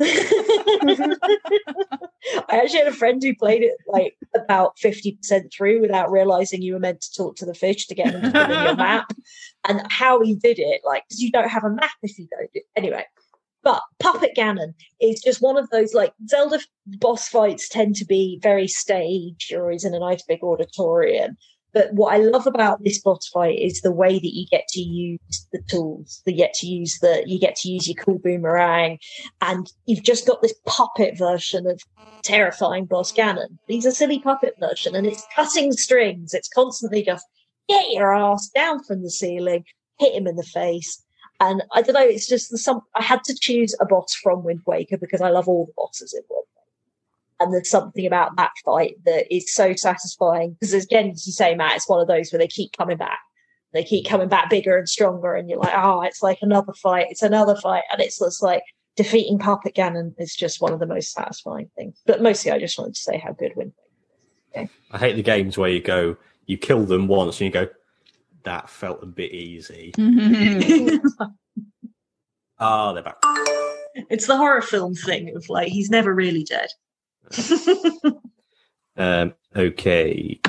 Mm-hmm. 0.00 1.12
I 2.48 2.60
actually 2.60 2.78
had 2.78 2.88
a 2.88 2.92
friend 2.92 3.22
who 3.22 3.34
played 3.34 3.62
it 3.62 3.76
like 3.86 4.16
about 4.34 4.76
50% 4.78 5.52
through 5.52 5.80
without 5.80 6.10
realizing 6.10 6.62
you 6.62 6.74
were 6.74 6.80
meant 6.80 7.02
to 7.02 7.14
talk 7.14 7.36
to 7.36 7.46
the 7.46 7.54
fish 7.54 7.86
to 7.86 7.94
get 7.94 8.12
them 8.12 8.22
to 8.22 8.30
fill 8.30 8.56
in 8.56 8.64
your 8.64 8.76
map. 8.76 9.12
And 9.66 9.80
how 9.88 10.20
he 10.20 10.34
did 10.34 10.58
it, 10.58 10.82
like, 10.84 11.04
because 11.08 11.22
you 11.22 11.30
don't 11.30 11.48
have 11.48 11.64
a 11.64 11.70
map 11.70 11.92
if 12.02 12.18
you 12.18 12.28
don't 12.30 12.52
do 12.52 12.60
Anyway, 12.76 13.06
but 13.62 13.80
Puppet 13.98 14.32
Ganon 14.36 14.74
is 15.00 15.22
just 15.22 15.40
one 15.40 15.56
of 15.56 15.70
those, 15.70 15.94
like, 15.94 16.12
Zelda 16.28 16.60
boss 16.86 17.28
fights 17.28 17.66
tend 17.66 17.96
to 17.96 18.04
be 18.04 18.38
very 18.42 18.68
staged 18.68 19.54
or 19.54 19.70
is 19.70 19.86
in 19.86 19.94
a 19.94 19.98
nice 19.98 20.22
big 20.22 20.42
auditorium. 20.42 21.38
But 21.74 21.92
what 21.92 22.14
I 22.14 22.18
love 22.18 22.46
about 22.46 22.82
this 22.84 23.02
fight 23.32 23.58
is 23.58 23.80
the 23.80 23.92
way 23.92 24.20
that 24.20 24.34
you 24.34 24.46
get 24.46 24.68
to 24.68 24.80
use 24.80 25.48
the 25.52 25.60
tools. 25.68 26.22
You 26.24 26.36
get 26.36 26.54
to 26.54 26.66
use 26.66 27.00
the 27.00 27.24
you 27.26 27.38
get 27.38 27.56
to 27.56 27.68
use 27.68 27.88
your 27.88 28.02
cool 28.02 28.18
boomerang, 28.18 28.98
and 29.42 29.70
you've 29.86 30.04
just 30.04 30.26
got 30.26 30.40
this 30.40 30.54
puppet 30.66 31.18
version 31.18 31.66
of 31.66 31.82
terrifying 32.22 32.86
boss 32.86 33.12
Ganon. 33.12 33.58
He's 33.66 33.86
a 33.86 33.92
silly 33.92 34.20
puppet 34.20 34.54
version, 34.60 34.94
and 34.94 35.06
it's 35.06 35.26
cutting 35.34 35.72
strings. 35.72 36.32
It's 36.32 36.48
constantly 36.48 37.02
just 37.02 37.26
get 37.68 37.90
your 37.90 38.14
ass 38.14 38.48
down 38.54 38.84
from 38.84 39.02
the 39.02 39.10
ceiling, 39.10 39.64
hit 39.98 40.14
him 40.14 40.28
in 40.28 40.36
the 40.36 40.44
face. 40.44 41.02
And 41.40 41.62
I 41.72 41.82
don't 41.82 41.94
know, 41.94 42.06
it's 42.06 42.28
just 42.28 42.50
the 42.50 42.58
some 42.58 42.82
I 42.94 43.02
had 43.02 43.24
to 43.24 43.34
choose 43.34 43.74
a 43.80 43.84
boss 43.84 44.14
from 44.22 44.44
Wind 44.44 44.60
Waker 44.64 44.96
because 44.96 45.20
I 45.20 45.30
love 45.30 45.48
all 45.48 45.66
the 45.66 45.72
bosses 45.76 46.14
in 46.14 46.22
Wind 46.30 46.44
Waker. 46.54 46.63
And 47.44 47.54
there's 47.54 47.70
something 47.70 48.06
about 48.06 48.36
that 48.36 48.52
fight 48.64 48.96
that 49.04 49.32
is 49.34 49.52
so 49.52 49.74
satisfying. 49.74 50.56
Because 50.58 50.74
again, 50.74 51.10
as 51.10 51.26
you 51.26 51.32
say, 51.32 51.54
Matt, 51.54 51.76
it's 51.76 51.88
one 51.88 52.00
of 52.00 52.08
those 52.08 52.32
where 52.32 52.38
they 52.38 52.48
keep 52.48 52.76
coming 52.76 52.96
back. 52.96 53.18
They 53.72 53.84
keep 53.84 54.06
coming 54.06 54.28
back 54.28 54.50
bigger 54.50 54.78
and 54.78 54.88
stronger, 54.88 55.34
and 55.34 55.48
you're 55.48 55.58
like, 55.58 55.74
oh, 55.76 56.02
it's 56.02 56.22
like 56.22 56.38
another 56.42 56.72
fight, 56.74 57.08
it's 57.10 57.22
another 57.22 57.56
fight. 57.56 57.82
And 57.92 58.00
it's 58.00 58.18
just 58.20 58.42
like 58.42 58.62
defeating 58.96 59.38
Puppet 59.38 59.74
Ganon 59.74 60.14
is 60.18 60.34
just 60.34 60.62
one 60.62 60.72
of 60.72 60.78
the 60.78 60.86
most 60.86 61.12
satisfying 61.12 61.68
things. 61.76 62.00
But 62.06 62.22
mostly 62.22 62.52
I 62.52 62.58
just 62.60 62.78
wanted 62.78 62.94
to 62.94 63.00
say 63.00 63.18
how 63.18 63.32
good 63.32 63.52
Wind 63.56 63.72
Waker. 64.54 64.70
I 64.92 64.98
hate 64.98 65.16
the 65.16 65.22
games 65.22 65.58
where 65.58 65.70
you 65.70 65.80
go, 65.80 66.16
you 66.46 66.56
kill 66.56 66.84
them 66.84 67.08
once 67.08 67.40
and 67.40 67.46
you 67.46 67.50
go, 67.50 67.68
that 68.44 68.70
felt 68.70 69.02
a 69.02 69.06
bit 69.06 69.32
easy. 69.32 69.92
Ah, 72.58 72.92
they're 72.92 73.02
back. 73.02 73.16
It's 74.10 74.26
the 74.26 74.36
horror 74.36 74.62
film 74.62 74.94
thing 74.94 75.34
of 75.36 75.48
like 75.48 75.68
he's 75.68 75.90
never 75.90 76.14
really 76.14 76.44
dead. 76.44 76.68
Um, 78.96 79.34
okay, 79.56 80.40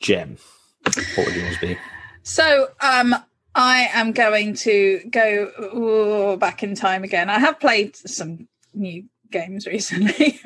Gem. 0.00 0.36
What 0.84 1.26
would 1.26 1.34
yours 1.34 1.58
be? 1.60 1.76
So, 2.22 2.68
um, 2.80 3.14
I 3.54 3.88
am 3.92 4.12
going 4.12 4.54
to 4.54 5.00
go 5.10 5.50
ooh, 5.74 6.36
back 6.36 6.62
in 6.62 6.74
time 6.74 7.02
again. 7.02 7.28
I 7.28 7.38
have 7.38 7.58
played 7.58 7.96
some 7.96 8.48
new 8.74 9.04
games 9.30 9.66
recently. 9.66 10.40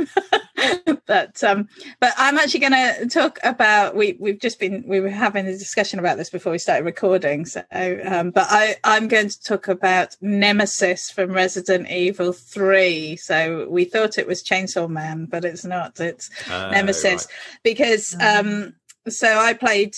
but 1.07 1.43
um, 1.43 1.69
but 2.01 2.13
I'm 2.17 2.39
actually 2.39 2.61
going 2.61 2.73
to 2.73 3.07
talk 3.09 3.39
about 3.43 3.95
we 3.95 4.17
we've 4.19 4.41
just 4.41 4.59
been 4.59 4.85
we 4.87 5.01
were 5.01 5.11
having 5.11 5.47
a 5.47 5.53
discussion 5.53 5.99
about 5.99 6.17
this 6.17 6.31
before 6.31 6.53
we 6.53 6.59
started 6.59 6.85
recording. 6.85 7.47
So, 7.47 7.63
um, 8.05 8.31
but 8.31 8.47
I 8.49 8.77
I'm 8.85 9.09
going 9.09 9.29
to 9.29 9.43
talk 9.43 9.69
about 9.69 10.17
Nemesis 10.21 11.11
from 11.11 11.33
Resident 11.33 11.91
Evil 11.91 12.33
Three. 12.33 13.17
So 13.17 13.69
we 13.69 13.85
thought 13.85 14.19
it 14.19 14.27
was 14.27 14.43
Chainsaw 14.43 14.89
Man, 14.89 15.27
but 15.27 15.45
it's 15.45 15.65
not. 15.65 15.99
It's 16.01 16.31
uh, 16.51 16.71
Nemesis 16.71 17.27
right. 17.27 17.61
because 17.63 18.17
um, 18.21 18.75
so 19.09 19.39
I 19.39 19.55
played 19.55 19.95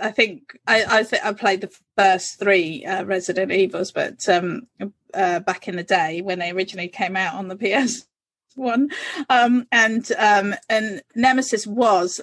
I 0.00 0.10
think 0.10 0.58
I 0.66 0.84
I, 0.98 1.02
th- 1.02 1.22
I 1.24 1.32
played 1.32 1.60
the 1.60 1.76
first 1.96 2.38
three 2.38 2.84
uh, 2.84 3.04
Resident 3.04 3.52
Evils, 3.52 3.92
but 3.92 4.28
um, 4.28 4.66
uh, 5.12 5.40
back 5.40 5.68
in 5.68 5.76
the 5.76 5.84
day 5.84 6.20
when 6.22 6.38
they 6.38 6.50
originally 6.50 6.88
came 6.88 7.16
out 7.16 7.34
on 7.34 7.48
the 7.48 7.56
PS 7.86 8.06
one, 8.54 8.90
um, 9.28 9.66
and 9.72 10.10
um, 10.18 10.54
and 10.68 11.02
Nemesis 11.14 11.66
was 11.66 12.20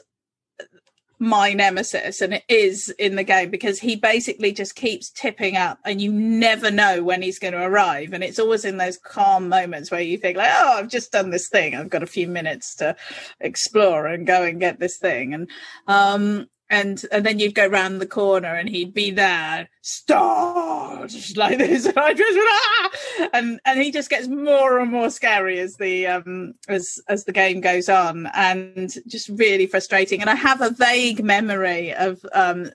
my 1.21 1.53
nemesis 1.53 2.19
and 2.19 2.33
it 2.33 2.43
is 2.49 2.89
in 2.97 3.15
the 3.15 3.23
game 3.23 3.51
because 3.51 3.79
he 3.79 3.95
basically 3.95 4.51
just 4.51 4.73
keeps 4.73 5.11
tipping 5.11 5.55
up 5.55 5.77
and 5.85 6.01
you 6.01 6.11
never 6.11 6.71
know 6.71 7.03
when 7.03 7.21
he's 7.21 7.37
going 7.37 7.53
to 7.53 7.61
arrive. 7.61 8.11
And 8.11 8.23
it's 8.23 8.39
always 8.39 8.65
in 8.65 8.77
those 8.77 8.97
calm 8.97 9.47
moments 9.47 9.91
where 9.91 10.01
you 10.01 10.17
think 10.17 10.35
like 10.35 10.49
oh 10.51 10.79
i've 10.79 10.89
just 10.89 11.11
done 11.11 11.29
this 11.29 11.47
thing. 11.47 11.75
I've 11.75 11.91
got 11.91 12.01
a 12.01 12.07
few 12.07 12.27
minutes 12.27 12.73
to 12.77 12.95
explore 13.39 14.07
and 14.07 14.25
go 14.25 14.41
and 14.41 14.59
get 14.59 14.79
this 14.79 14.97
thing. 14.97 15.35
And 15.35 15.49
um 15.85 16.47
and 16.71 17.05
and 17.11 17.25
then 17.25 17.37
you'd 17.37 17.53
go 17.53 17.67
round 17.67 17.99
the 18.01 18.07
corner 18.07 18.55
and 18.55 18.69
he'd 18.69 18.93
be 18.93 19.11
there 19.11 19.69
start 19.81 21.13
like 21.35 21.59
this 21.59 21.85
and 21.85 21.97
I 21.97 22.13
just 22.13 22.39
ah! 22.41 23.29
and 23.33 23.59
and 23.65 23.79
he 23.79 23.91
just 23.91 24.09
gets 24.09 24.27
more 24.27 24.79
and 24.79 24.91
more 24.91 25.11
scary 25.11 25.59
as 25.59 25.75
the 25.75 26.07
um 26.07 26.53
as 26.67 26.99
as 27.07 27.25
the 27.25 27.33
game 27.33 27.61
goes 27.61 27.89
on 27.89 28.27
and 28.33 28.95
just 29.05 29.29
really 29.29 29.67
frustrating 29.67 30.21
and 30.21 30.29
I 30.29 30.35
have 30.35 30.61
a 30.61 30.71
vague 30.71 31.23
memory 31.23 31.93
of 31.93 32.25
um 32.33 32.71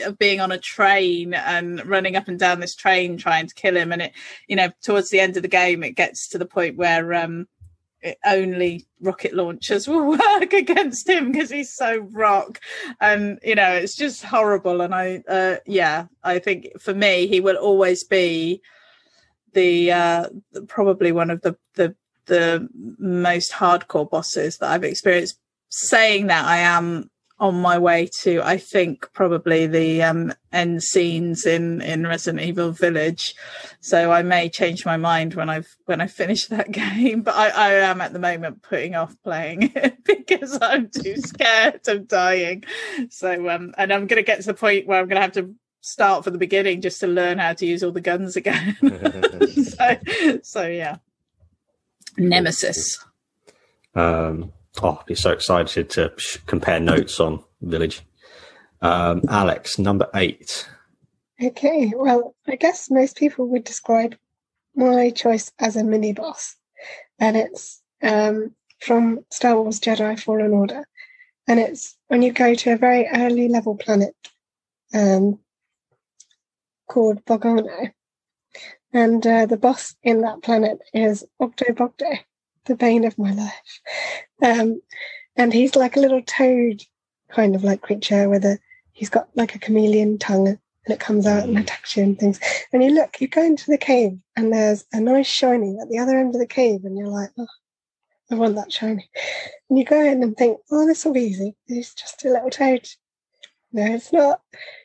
of 0.00 0.18
being 0.18 0.40
on 0.40 0.52
a 0.52 0.58
train 0.58 1.34
and 1.34 1.84
running 1.84 2.14
up 2.14 2.28
and 2.28 2.38
down 2.38 2.60
this 2.60 2.76
train 2.76 3.16
trying 3.16 3.46
to 3.46 3.54
kill 3.54 3.76
him 3.76 3.90
and 3.90 4.02
it 4.02 4.12
you 4.46 4.54
know 4.54 4.70
towards 4.82 5.10
the 5.10 5.18
end 5.18 5.36
of 5.36 5.42
the 5.42 5.48
game 5.48 5.82
it 5.82 5.96
gets 5.96 6.28
to 6.28 6.38
the 6.38 6.46
point 6.46 6.76
where 6.76 7.14
um 7.14 7.48
only 8.24 8.86
rocket 9.00 9.34
launchers 9.34 9.88
will 9.88 10.06
work 10.18 10.52
against 10.52 11.08
him 11.08 11.32
because 11.32 11.50
he's 11.50 11.74
so 11.74 11.98
rock. 12.12 12.60
And 13.00 13.38
you 13.42 13.54
know 13.54 13.72
it's 13.72 13.96
just 13.96 14.24
horrible. 14.24 14.80
And 14.80 14.94
i 14.94 15.22
uh, 15.28 15.56
yeah 15.66 16.06
i 16.22 16.38
think 16.38 16.68
for 16.80 16.94
me 16.94 17.26
he 17.26 17.40
will 17.40 17.56
always 17.56 18.04
be 18.04 18.60
the 19.52 19.92
uh 19.92 20.28
probably 20.66 21.12
one 21.12 21.30
of 21.30 21.40
the 21.42 21.56
the 21.74 21.94
the 22.26 22.68
most 22.98 23.52
hardcore 23.52 24.08
bosses 24.08 24.58
that 24.58 24.70
i've 24.70 24.84
experienced. 24.84 25.38
Saying 25.70 26.28
that 26.28 26.46
i 26.46 26.58
am 26.58 27.10
on 27.40 27.54
my 27.54 27.78
way 27.78 28.08
to 28.20 28.42
I 28.42 28.56
think 28.56 29.12
probably 29.12 29.66
the 29.66 30.02
um, 30.02 30.32
end 30.52 30.82
scenes 30.82 31.46
in 31.46 31.80
in 31.82 32.06
Resident 32.06 32.42
Evil 32.42 32.72
Village. 32.72 33.34
So 33.80 34.10
I 34.10 34.22
may 34.22 34.48
change 34.48 34.84
my 34.84 34.96
mind 34.96 35.34
when 35.34 35.48
I've 35.48 35.76
when 35.86 36.00
I 36.00 36.08
finish 36.08 36.46
that 36.48 36.70
game. 36.70 37.22
But 37.22 37.36
I, 37.36 37.48
I 37.48 37.72
am 37.74 38.00
at 38.00 38.12
the 38.12 38.18
moment 38.18 38.62
putting 38.62 38.94
off 38.94 39.14
playing 39.22 39.72
it 39.74 40.04
because 40.04 40.58
I'm 40.60 40.88
too 40.88 41.16
scared 41.16 41.86
of 41.86 42.08
dying. 42.08 42.64
So 43.10 43.48
um 43.48 43.74
and 43.78 43.92
I'm 43.92 44.06
gonna 44.06 44.22
get 44.22 44.40
to 44.40 44.46
the 44.46 44.54
point 44.54 44.86
where 44.86 45.00
I'm 45.00 45.08
gonna 45.08 45.20
have 45.20 45.32
to 45.32 45.54
start 45.80 46.24
from 46.24 46.32
the 46.32 46.38
beginning 46.38 46.80
just 46.80 47.00
to 47.00 47.06
learn 47.06 47.38
how 47.38 47.52
to 47.52 47.64
use 47.64 47.84
all 47.84 47.92
the 47.92 48.00
guns 48.00 48.36
again. 48.36 48.76
so 49.64 49.96
so 50.42 50.66
yeah. 50.66 50.96
Nemesis. 52.16 52.98
Um 53.94 54.52
Oh, 54.82 55.02
be 55.06 55.14
so 55.14 55.32
excited 55.32 55.90
to 55.90 56.12
compare 56.46 56.78
notes 56.78 57.18
on 57.18 57.42
Village. 57.62 58.02
Um, 58.80 59.22
Alex, 59.28 59.78
number 59.78 60.08
eight. 60.14 60.68
Okay, 61.42 61.92
well, 61.96 62.34
I 62.46 62.56
guess 62.56 62.90
most 62.90 63.16
people 63.16 63.46
would 63.48 63.64
describe 63.64 64.16
my 64.74 65.10
choice 65.10 65.50
as 65.58 65.76
a 65.76 65.82
mini 65.82 66.12
boss, 66.12 66.54
and 67.18 67.36
it's 67.36 67.82
um, 68.02 68.54
from 68.80 69.24
Star 69.30 69.60
Wars 69.60 69.80
Jedi 69.80 70.18
Fallen 70.18 70.52
Order, 70.52 70.86
and 71.48 71.58
it's 71.58 71.96
when 72.06 72.22
you 72.22 72.32
go 72.32 72.54
to 72.54 72.72
a 72.72 72.76
very 72.76 73.08
early 73.08 73.48
level 73.48 73.76
planet 73.76 74.14
um, 74.94 75.40
called 76.88 77.24
Bogano, 77.24 77.92
and 78.92 79.26
uh, 79.26 79.46
the 79.46 79.56
boss 79.56 79.94
in 80.02 80.20
that 80.20 80.42
planet 80.42 80.78
is 80.94 81.24
Bogdo, 81.40 82.18
the 82.68 82.76
bane 82.76 83.04
of 83.04 83.18
my 83.18 83.32
life. 83.32 83.80
Um, 84.42 84.80
and 85.36 85.52
he's 85.52 85.74
like 85.74 85.96
a 85.96 86.00
little 86.00 86.22
toad 86.22 86.82
kind 87.30 87.54
of 87.54 87.64
like 87.64 87.82
creature 87.82 88.28
with 88.28 88.44
a, 88.44 88.58
he's 88.92 89.10
got 89.10 89.28
like 89.34 89.54
a 89.54 89.58
chameleon 89.58 90.18
tongue 90.18 90.48
and 90.48 90.58
it 90.88 91.00
comes 91.00 91.26
out 91.26 91.44
and 91.44 91.58
attacks 91.58 91.96
you 91.96 92.02
and 92.02 92.18
things. 92.18 92.40
And 92.72 92.82
you 92.82 92.90
look, 92.90 93.20
you 93.20 93.28
go 93.28 93.42
into 93.42 93.70
the 93.70 93.78
cave 93.78 94.18
and 94.36 94.52
there's 94.52 94.84
a 94.92 95.00
nice 95.00 95.26
shiny 95.26 95.76
at 95.80 95.88
the 95.88 95.98
other 95.98 96.18
end 96.18 96.34
of 96.34 96.40
the 96.40 96.46
cave 96.46 96.84
and 96.84 96.96
you're 96.96 97.08
like, 97.08 97.30
oh, 97.38 97.46
I 98.30 98.34
want 98.34 98.56
that 98.56 98.72
shiny. 98.72 99.08
And 99.68 99.78
you 99.78 99.84
go 99.84 100.00
in 100.02 100.22
and 100.22 100.36
think, 100.36 100.58
oh, 100.70 100.86
this 100.86 101.04
will 101.04 101.12
be 101.12 101.22
easy. 101.22 101.56
It's 101.66 101.94
just 101.94 102.24
a 102.24 102.30
little 102.30 102.50
toad. 102.50 102.88
No, 103.72 103.84
it's 103.84 104.12
not. 104.12 104.40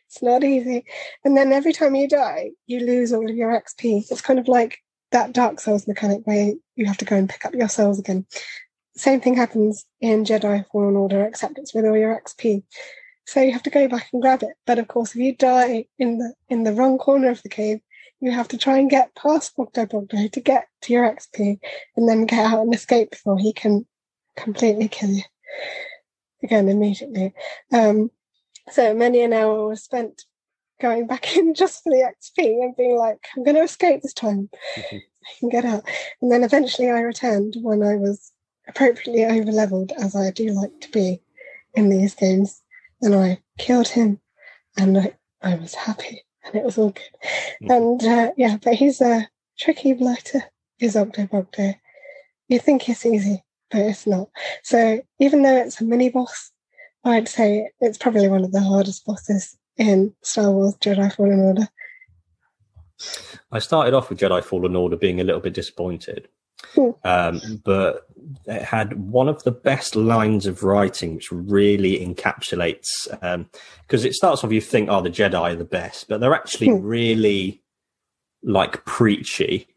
It's 0.08 0.22
not 0.22 0.44
easy. 0.44 0.86
And 1.24 1.36
then 1.36 1.52
every 1.52 1.74
time 1.74 1.96
you 1.96 2.08
die, 2.08 2.52
you 2.68 2.82
lose 2.82 3.14
all 3.14 3.30
of 3.30 3.36
your 3.36 3.52
XP. 3.52 4.12
It's 4.12 4.22
kind 4.22 4.40
of 4.40 4.48
like 4.48 4.83
that 5.14 5.32
Dark 5.32 5.60
Souls 5.60 5.88
mechanic 5.88 6.22
where 6.26 6.54
you 6.76 6.86
have 6.86 6.98
to 6.98 7.06
go 7.06 7.16
and 7.16 7.30
pick 7.30 7.46
up 7.46 7.54
your 7.54 7.70
souls 7.70 8.00
again. 8.00 8.26
Same 8.96 9.22
thing 9.22 9.36
happens 9.36 9.86
in 10.02 10.26
Jedi 10.26 10.66
Fallen 10.68 10.96
Order, 10.96 11.24
except 11.24 11.58
it's 11.58 11.74
with 11.74 11.86
all 11.86 11.98
your 11.98 12.20
XP. 12.20 12.64
So 13.26 13.42
you 13.42 13.54
have 13.54 13.64
to 13.64 13.70
go 13.70 13.88
back 13.88 14.10
and 14.12 14.22
grab 14.22 14.44
it. 14.44 14.56
But 14.68 14.80
of 14.80 14.88
course, 14.88 15.12
if 15.12 15.16
you 15.16 15.36
die 15.36 15.86
in 15.98 16.18
the 16.18 16.34
in 16.50 16.64
the 16.64 16.74
wrong 16.74 16.98
corner 16.98 17.30
of 17.30 17.42
the 17.42 17.50
cave, 17.50 17.80
you 18.20 18.32
have 18.32 18.48
to 18.50 18.58
try 18.58 18.78
and 18.78 18.90
get 18.90 19.16
past 19.16 19.56
Bogdo 19.56 19.88
Bogdo 19.88 20.32
to 20.32 20.40
get 20.42 20.68
to 20.82 20.94
your 20.94 21.10
XP 21.10 21.60
and 21.96 22.10
then 22.10 22.26
get 22.26 22.46
out 22.46 22.62
and 22.62 22.74
escape 22.74 23.12
before 23.12 23.38
he 23.38 23.54
can 23.54 23.86
completely 24.36 24.88
kill 24.88 25.10
you 25.10 25.24
again 26.42 26.70
immediately. 26.70 27.34
Um, 27.72 28.12
so 28.70 28.94
many 28.94 29.22
an 29.22 29.34
hour 29.34 29.68
was 29.68 29.84
spent 29.84 30.24
going 30.84 31.08
back 31.08 31.36
in 31.36 31.54
just 31.56 31.82
for 31.82 31.90
the 31.90 32.12
XP 32.14 32.46
and 32.46 32.76
being 32.76 32.98
like, 32.98 33.26
I'm 33.36 33.44
going 33.44 33.56
to 33.56 33.64
escape 33.64 34.02
this 34.04 34.14
time. 34.14 34.50
Mm-hmm. 34.78 34.98
I 35.24 35.40
can 35.40 35.50
get 35.50 35.66
out. 35.66 35.84
And 36.22 36.30
then 36.30 36.44
eventually 36.44 36.92
I 36.92 37.00
returned 37.00 37.56
when 37.62 37.82
I 37.82 37.96
was 37.96 38.34
appropriately 38.68 39.24
over 39.24 39.52
leveled, 39.52 39.94
as 39.98 40.16
I 40.18 40.32
do 40.32 40.50
like 40.50 40.82
to 40.82 40.92
be 40.92 41.22
in 41.74 41.90
these 41.90 42.14
games. 42.14 42.62
And 43.02 43.16
I 43.16 43.42
killed 43.58 43.88
him 43.88 44.20
and 44.78 44.98
I, 44.98 45.14
I 45.42 45.56
was 45.56 45.74
happy 45.74 46.24
and 46.44 46.56
it 46.56 46.64
was 46.64 46.78
all 46.78 46.90
good. 46.90 47.04
Mm-hmm. 47.64 47.72
And 47.72 48.04
uh, 48.04 48.32
yeah, 48.36 48.58
but 48.62 48.74
he's 48.74 49.00
a 49.00 49.30
tricky 49.58 49.94
blighter, 49.94 50.44
is 50.80 50.96
Oggdo 50.96 51.30
Bogdo. 51.30 51.76
You 52.50 52.60
think 52.60 52.90
it's 52.90 53.06
easy, 53.06 53.42
but 53.72 53.80
it's 53.80 54.06
not. 54.06 54.28
So 54.64 55.02
even 55.20 55.44
though 55.44 55.56
it's 55.56 55.80
a 55.80 55.86
mini 55.86 56.10
boss, 56.10 56.52
I'd 57.06 57.30
say 57.30 57.70
it's 57.80 57.98
probably 57.98 58.28
one 58.28 58.44
of 58.44 58.52
the 58.52 58.62
hardest 58.62 59.06
bosses 59.06 59.58
in 59.78 60.14
Star 60.22 60.52
Wars 60.52 60.76
Jedi 60.76 61.14
Fallen 61.14 61.40
Order. 61.40 61.68
I 63.52 63.60
started 63.60 63.94
off 63.94 64.10
with 64.10 64.20
Jedi 64.20 64.44
Fallen 64.44 64.76
Order 64.76 64.96
being 64.96 65.20
a 65.20 65.24
little 65.24 65.42
bit 65.42 65.54
disappointed, 65.54 66.28
hmm. 66.74 66.92
um, 67.04 67.62
but 67.64 68.08
it 68.46 68.62
had 68.62 68.94
one 68.94 69.28
of 69.28 69.44
the 69.44 69.52
best 69.52 69.96
lines 69.96 70.46
of 70.46 70.64
writing, 70.64 71.16
which 71.16 71.32
really 71.32 72.06
encapsulates. 72.06 72.88
Because 73.08 74.04
um, 74.04 74.08
it 74.08 74.14
starts 74.14 74.44
off, 74.44 74.52
you 74.52 74.62
think, 74.62 74.90
"Oh, 74.90 75.02
the 75.02 75.10
Jedi 75.10 75.54
are 75.54 75.56
the 75.56 75.66
best," 75.66 76.08
but 76.08 76.20
they're 76.20 76.34
actually 76.34 76.70
hmm. 76.70 76.84
really 76.84 77.62
like 78.42 78.86
preachy, 78.86 79.68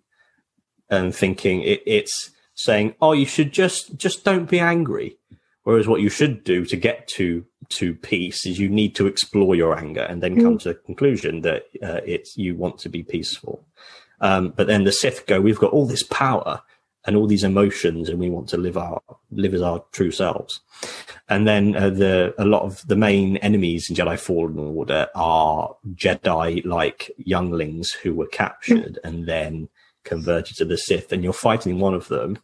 and 0.88 1.14
thinking 1.14 1.62
it, 1.62 1.82
it's 1.87 2.30
saying, 2.54 2.94
"Oh, 3.00 3.12
you 3.12 3.26
should 3.26 3.52
just 3.52 3.96
just 3.96 4.24
don't 4.24 4.48
be 4.48 4.61
angry." 4.61 5.18
Whereas 5.66 5.88
what 5.88 6.00
you 6.00 6.09
should 6.09 6.44
do 6.44 6.64
to 6.64 6.76
get 6.76 7.09
to 7.18 7.44
to 7.70 7.92
peace 7.92 8.46
is 8.46 8.61
you 8.61 8.68
need 8.68 8.94
to 8.94 9.09
explore 9.09 9.57
your 9.57 9.76
anger 9.76 10.02
and 10.02 10.22
then 10.22 10.40
come 10.40 10.59
mm. 10.59 10.61
to 10.61 10.68
the 10.68 10.74
conclusion 10.76 11.40
that 11.40 11.64
uh, 11.83 12.02
it's 12.07 12.37
you 12.37 12.55
want 12.55 12.79
to 12.79 12.88
be 12.88 13.02
peaceful. 13.02 13.66
Um, 14.20 14.50
but 14.50 14.68
then 14.68 14.85
the 14.85 14.92
Sith 14.92 15.26
go, 15.26 15.40
we've 15.40 15.59
got 15.59 15.72
all 15.72 15.85
this 15.85 16.05
power 16.05 16.62
and 17.05 17.16
all 17.16 17.26
these 17.26 17.42
emotions, 17.42 18.09
and 18.09 18.20
we 18.20 18.31
want 18.31 18.48
to 18.50 18.57
live 18.57 18.76
our 18.76 19.02
live 19.33 19.55
as 19.55 19.62
our 19.62 19.83
true 19.90 20.12
selves. 20.12 20.61
And 21.29 21.48
then 21.48 21.74
uh, 21.74 21.90
the 21.90 22.33
a 22.38 22.44
lot 22.44 22.62
of 22.62 22.87
the 22.87 22.94
main 22.94 23.37
enemies 23.38 23.90
in 23.90 23.96
Jedi 23.96 24.20
Fallen 24.20 24.61
Order 24.61 25.09
are 25.16 25.74
Jedi 25.94 26.64
like 26.64 27.11
younglings 27.18 27.90
who 27.90 28.14
were 28.14 28.29
captured 28.29 29.00
mm. 29.02 29.09
and 29.09 29.26
then 29.26 29.68
converted 30.05 30.57
to 30.59 30.64
the 30.64 30.79
Sith, 30.79 31.11
and 31.11 31.24
you're 31.24 31.33
fighting 31.33 31.81
one 31.81 31.94
of 31.94 32.07
them, 32.07 32.38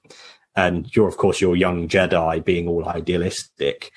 and 0.57 0.95
you're 0.95 1.09
of 1.09 1.17
course 1.17 1.41
your 1.41 1.57
young 1.57 1.89
Jedi 1.89 2.45
being 2.45 2.69
all 2.69 2.89
idealistic, 2.89 3.91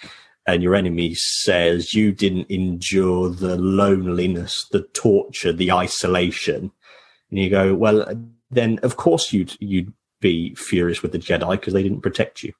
and 0.48 0.62
your 0.62 0.76
enemy 0.76 1.16
says 1.16 1.94
you 1.94 2.12
didn't 2.12 2.50
endure 2.50 3.30
the 3.30 3.58
loneliness, 3.58 4.68
the 4.72 4.84
torture, 4.94 5.52
the 5.52 5.72
isolation, 5.72 6.72
and 7.30 7.40
you 7.40 7.50
go, 7.50 7.74
well, 7.74 8.06
then 8.52 8.80
of 8.84 8.96
course 8.98 9.34
you'd 9.34 9.56
you'd 9.60 9.94
be 10.22 10.56
furious 10.56 11.02
with 11.02 11.12
the 11.12 11.20
Jedi 11.20 11.52
because 11.52 11.74
they 11.74 11.84
didn't 11.84 12.02
protect 12.02 12.44
you. 12.44 12.54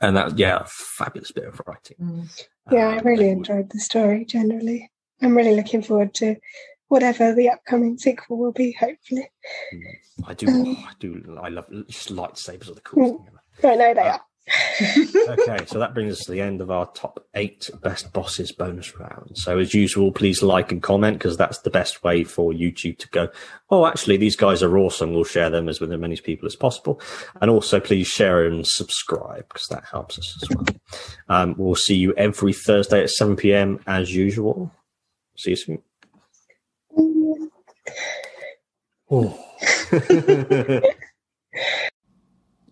And 0.00 0.16
that, 0.16 0.38
yeah, 0.38 0.64
fabulous 0.66 1.32
bit 1.32 1.44
of 1.44 1.60
writing. 1.66 1.96
Mm. 2.00 2.46
Yeah, 2.70 2.88
I 2.88 2.98
Um, 2.98 3.06
really 3.06 3.28
enjoyed 3.30 3.70
the 3.70 3.78
story 3.78 4.24
generally. 4.24 4.90
I'm 5.22 5.36
really 5.36 5.54
looking 5.54 5.82
forward 5.82 6.12
to 6.14 6.36
whatever 6.88 7.34
the 7.34 7.48
upcoming 7.48 7.98
sequel 7.98 8.38
will 8.38 8.52
be, 8.52 8.72
hopefully. 8.72 9.28
I 10.26 10.34
do, 10.34 10.46
Um, 10.48 10.76
I 10.88 10.92
do, 11.00 11.38
I 11.42 11.48
love 11.48 11.66
just 11.88 12.14
lightsabers 12.14 12.70
are 12.70 12.74
the 12.74 12.80
coolest 12.80 13.14
thing 13.16 13.26
ever. 13.28 13.72
I 13.72 13.76
know 13.76 13.94
they 13.94 14.00
Uh, 14.00 14.12
are. 14.12 14.20
okay, 15.30 15.66
so 15.66 15.80
that 15.80 15.92
brings 15.92 16.12
us 16.20 16.24
to 16.24 16.30
the 16.30 16.40
end 16.40 16.60
of 16.60 16.70
our 16.70 16.86
top 16.92 17.26
eight 17.34 17.68
best 17.82 18.12
bosses 18.12 18.52
bonus 18.52 18.96
round. 18.96 19.32
So, 19.34 19.58
as 19.58 19.74
usual, 19.74 20.12
please 20.12 20.40
like 20.40 20.70
and 20.70 20.80
comment 20.80 21.18
because 21.18 21.36
that's 21.36 21.58
the 21.62 21.70
best 21.70 22.04
way 22.04 22.22
for 22.22 22.52
YouTube 22.52 22.98
to 22.98 23.08
go. 23.08 23.28
Oh, 23.70 23.86
actually, 23.86 24.18
these 24.18 24.36
guys 24.36 24.62
are 24.62 24.78
awesome. 24.78 25.12
We'll 25.12 25.24
share 25.24 25.50
them 25.50 25.68
as 25.68 25.80
with 25.80 25.90
as 25.92 25.98
many 25.98 26.16
people 26.18 26.46
as 26.46 26.54
possible, 26.54 27.00
and 27.40 27.50
also 27.50 27.80
please 27.80 28.06
share 28.06 28.44
and 28.46 28.64
subscribe 28.64 29.48
because 29.48 29.66
that 29.66 29.82
helps 29.90 30.16
us 30.16 30.38
as 30.40 30.48
well. 30.56 30.66
Um, 31.28 31.56
we'll 31.58 31.74
see 31.74 31.96
you 31.96 32.14
every 32.14 32.52
Thursday 32.52 33.02
at 33.02 33.10
seven 33.10 33.34
pm 33.34 33.80
as 33.88 34.14
usual. 34.14 34.70
See 35.36 35.50
you 35.50 35.56
soon. 35.56 35.82
Oh. 36.96 37.48
Oh. 39.10 39.38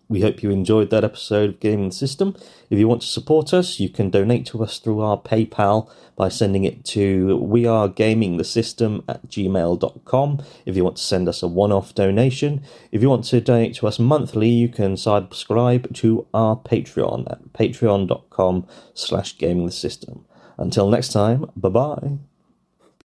We 0.07 0.21
hope 0.21 0.43
you 0.43 0.51
enjoyed 0.51 0.91
that 0.91 1.03
episode 1.03 1.49
of 1.49 1.59
Gaming 1.59 1.89
the 1.89 1.95
System. 1.95 2.35
If 2.69 2.77
you 2.77 2.87
want 2.87 3.01
to 3.01 3.07
support 3.07 3.53
us, 3.53 3.79
you 3.79 3.89
can 3.89 4.11
donate 4.11 4.45
to 4.47 4.63
us 4.63 4.77
through 4.77 5.01
our 5.01 5.19
PayPal 5.19 5.89
by 6.15 6.29
sending 6.29 6.63
it 6.63 6.85
to 6.85 7.39
wearegamingthesystem 7.43 9.03
at 9.07 9.27
gmail.com 9.27 10.43
if 10.65 10.75
you 10.75 10.83
want 10.83 10.97
to 10.97 11.03
send 11.03 11.27
us 11.27 11.41
a 11.41 11.47
one-off 11.47 11.95
donation. 11.95 12.63
If 12.91 13.01
you 13.01 13.09
want 13.09 13.25
to 13.25 13.41
donate 13.41 13.75
to 13.75 13.87
us 13.87 13.97
monthly, 13.97 14.49
you 14.49 14.69
can 14.69 14.95
subscribe 14.95 15.91
to 15.95 16.27
our 16.33 16.55
Patreon 16.55 17.31
at 17.31 17.53
patreon.com 17.53 18.67
slash 18.93 19.37
gamingthesystem. 19.37 20.23
Until 20.57 20.89
next 20.89 21.11
time, 21.11 21.49
bye-bye. 21.55 22.19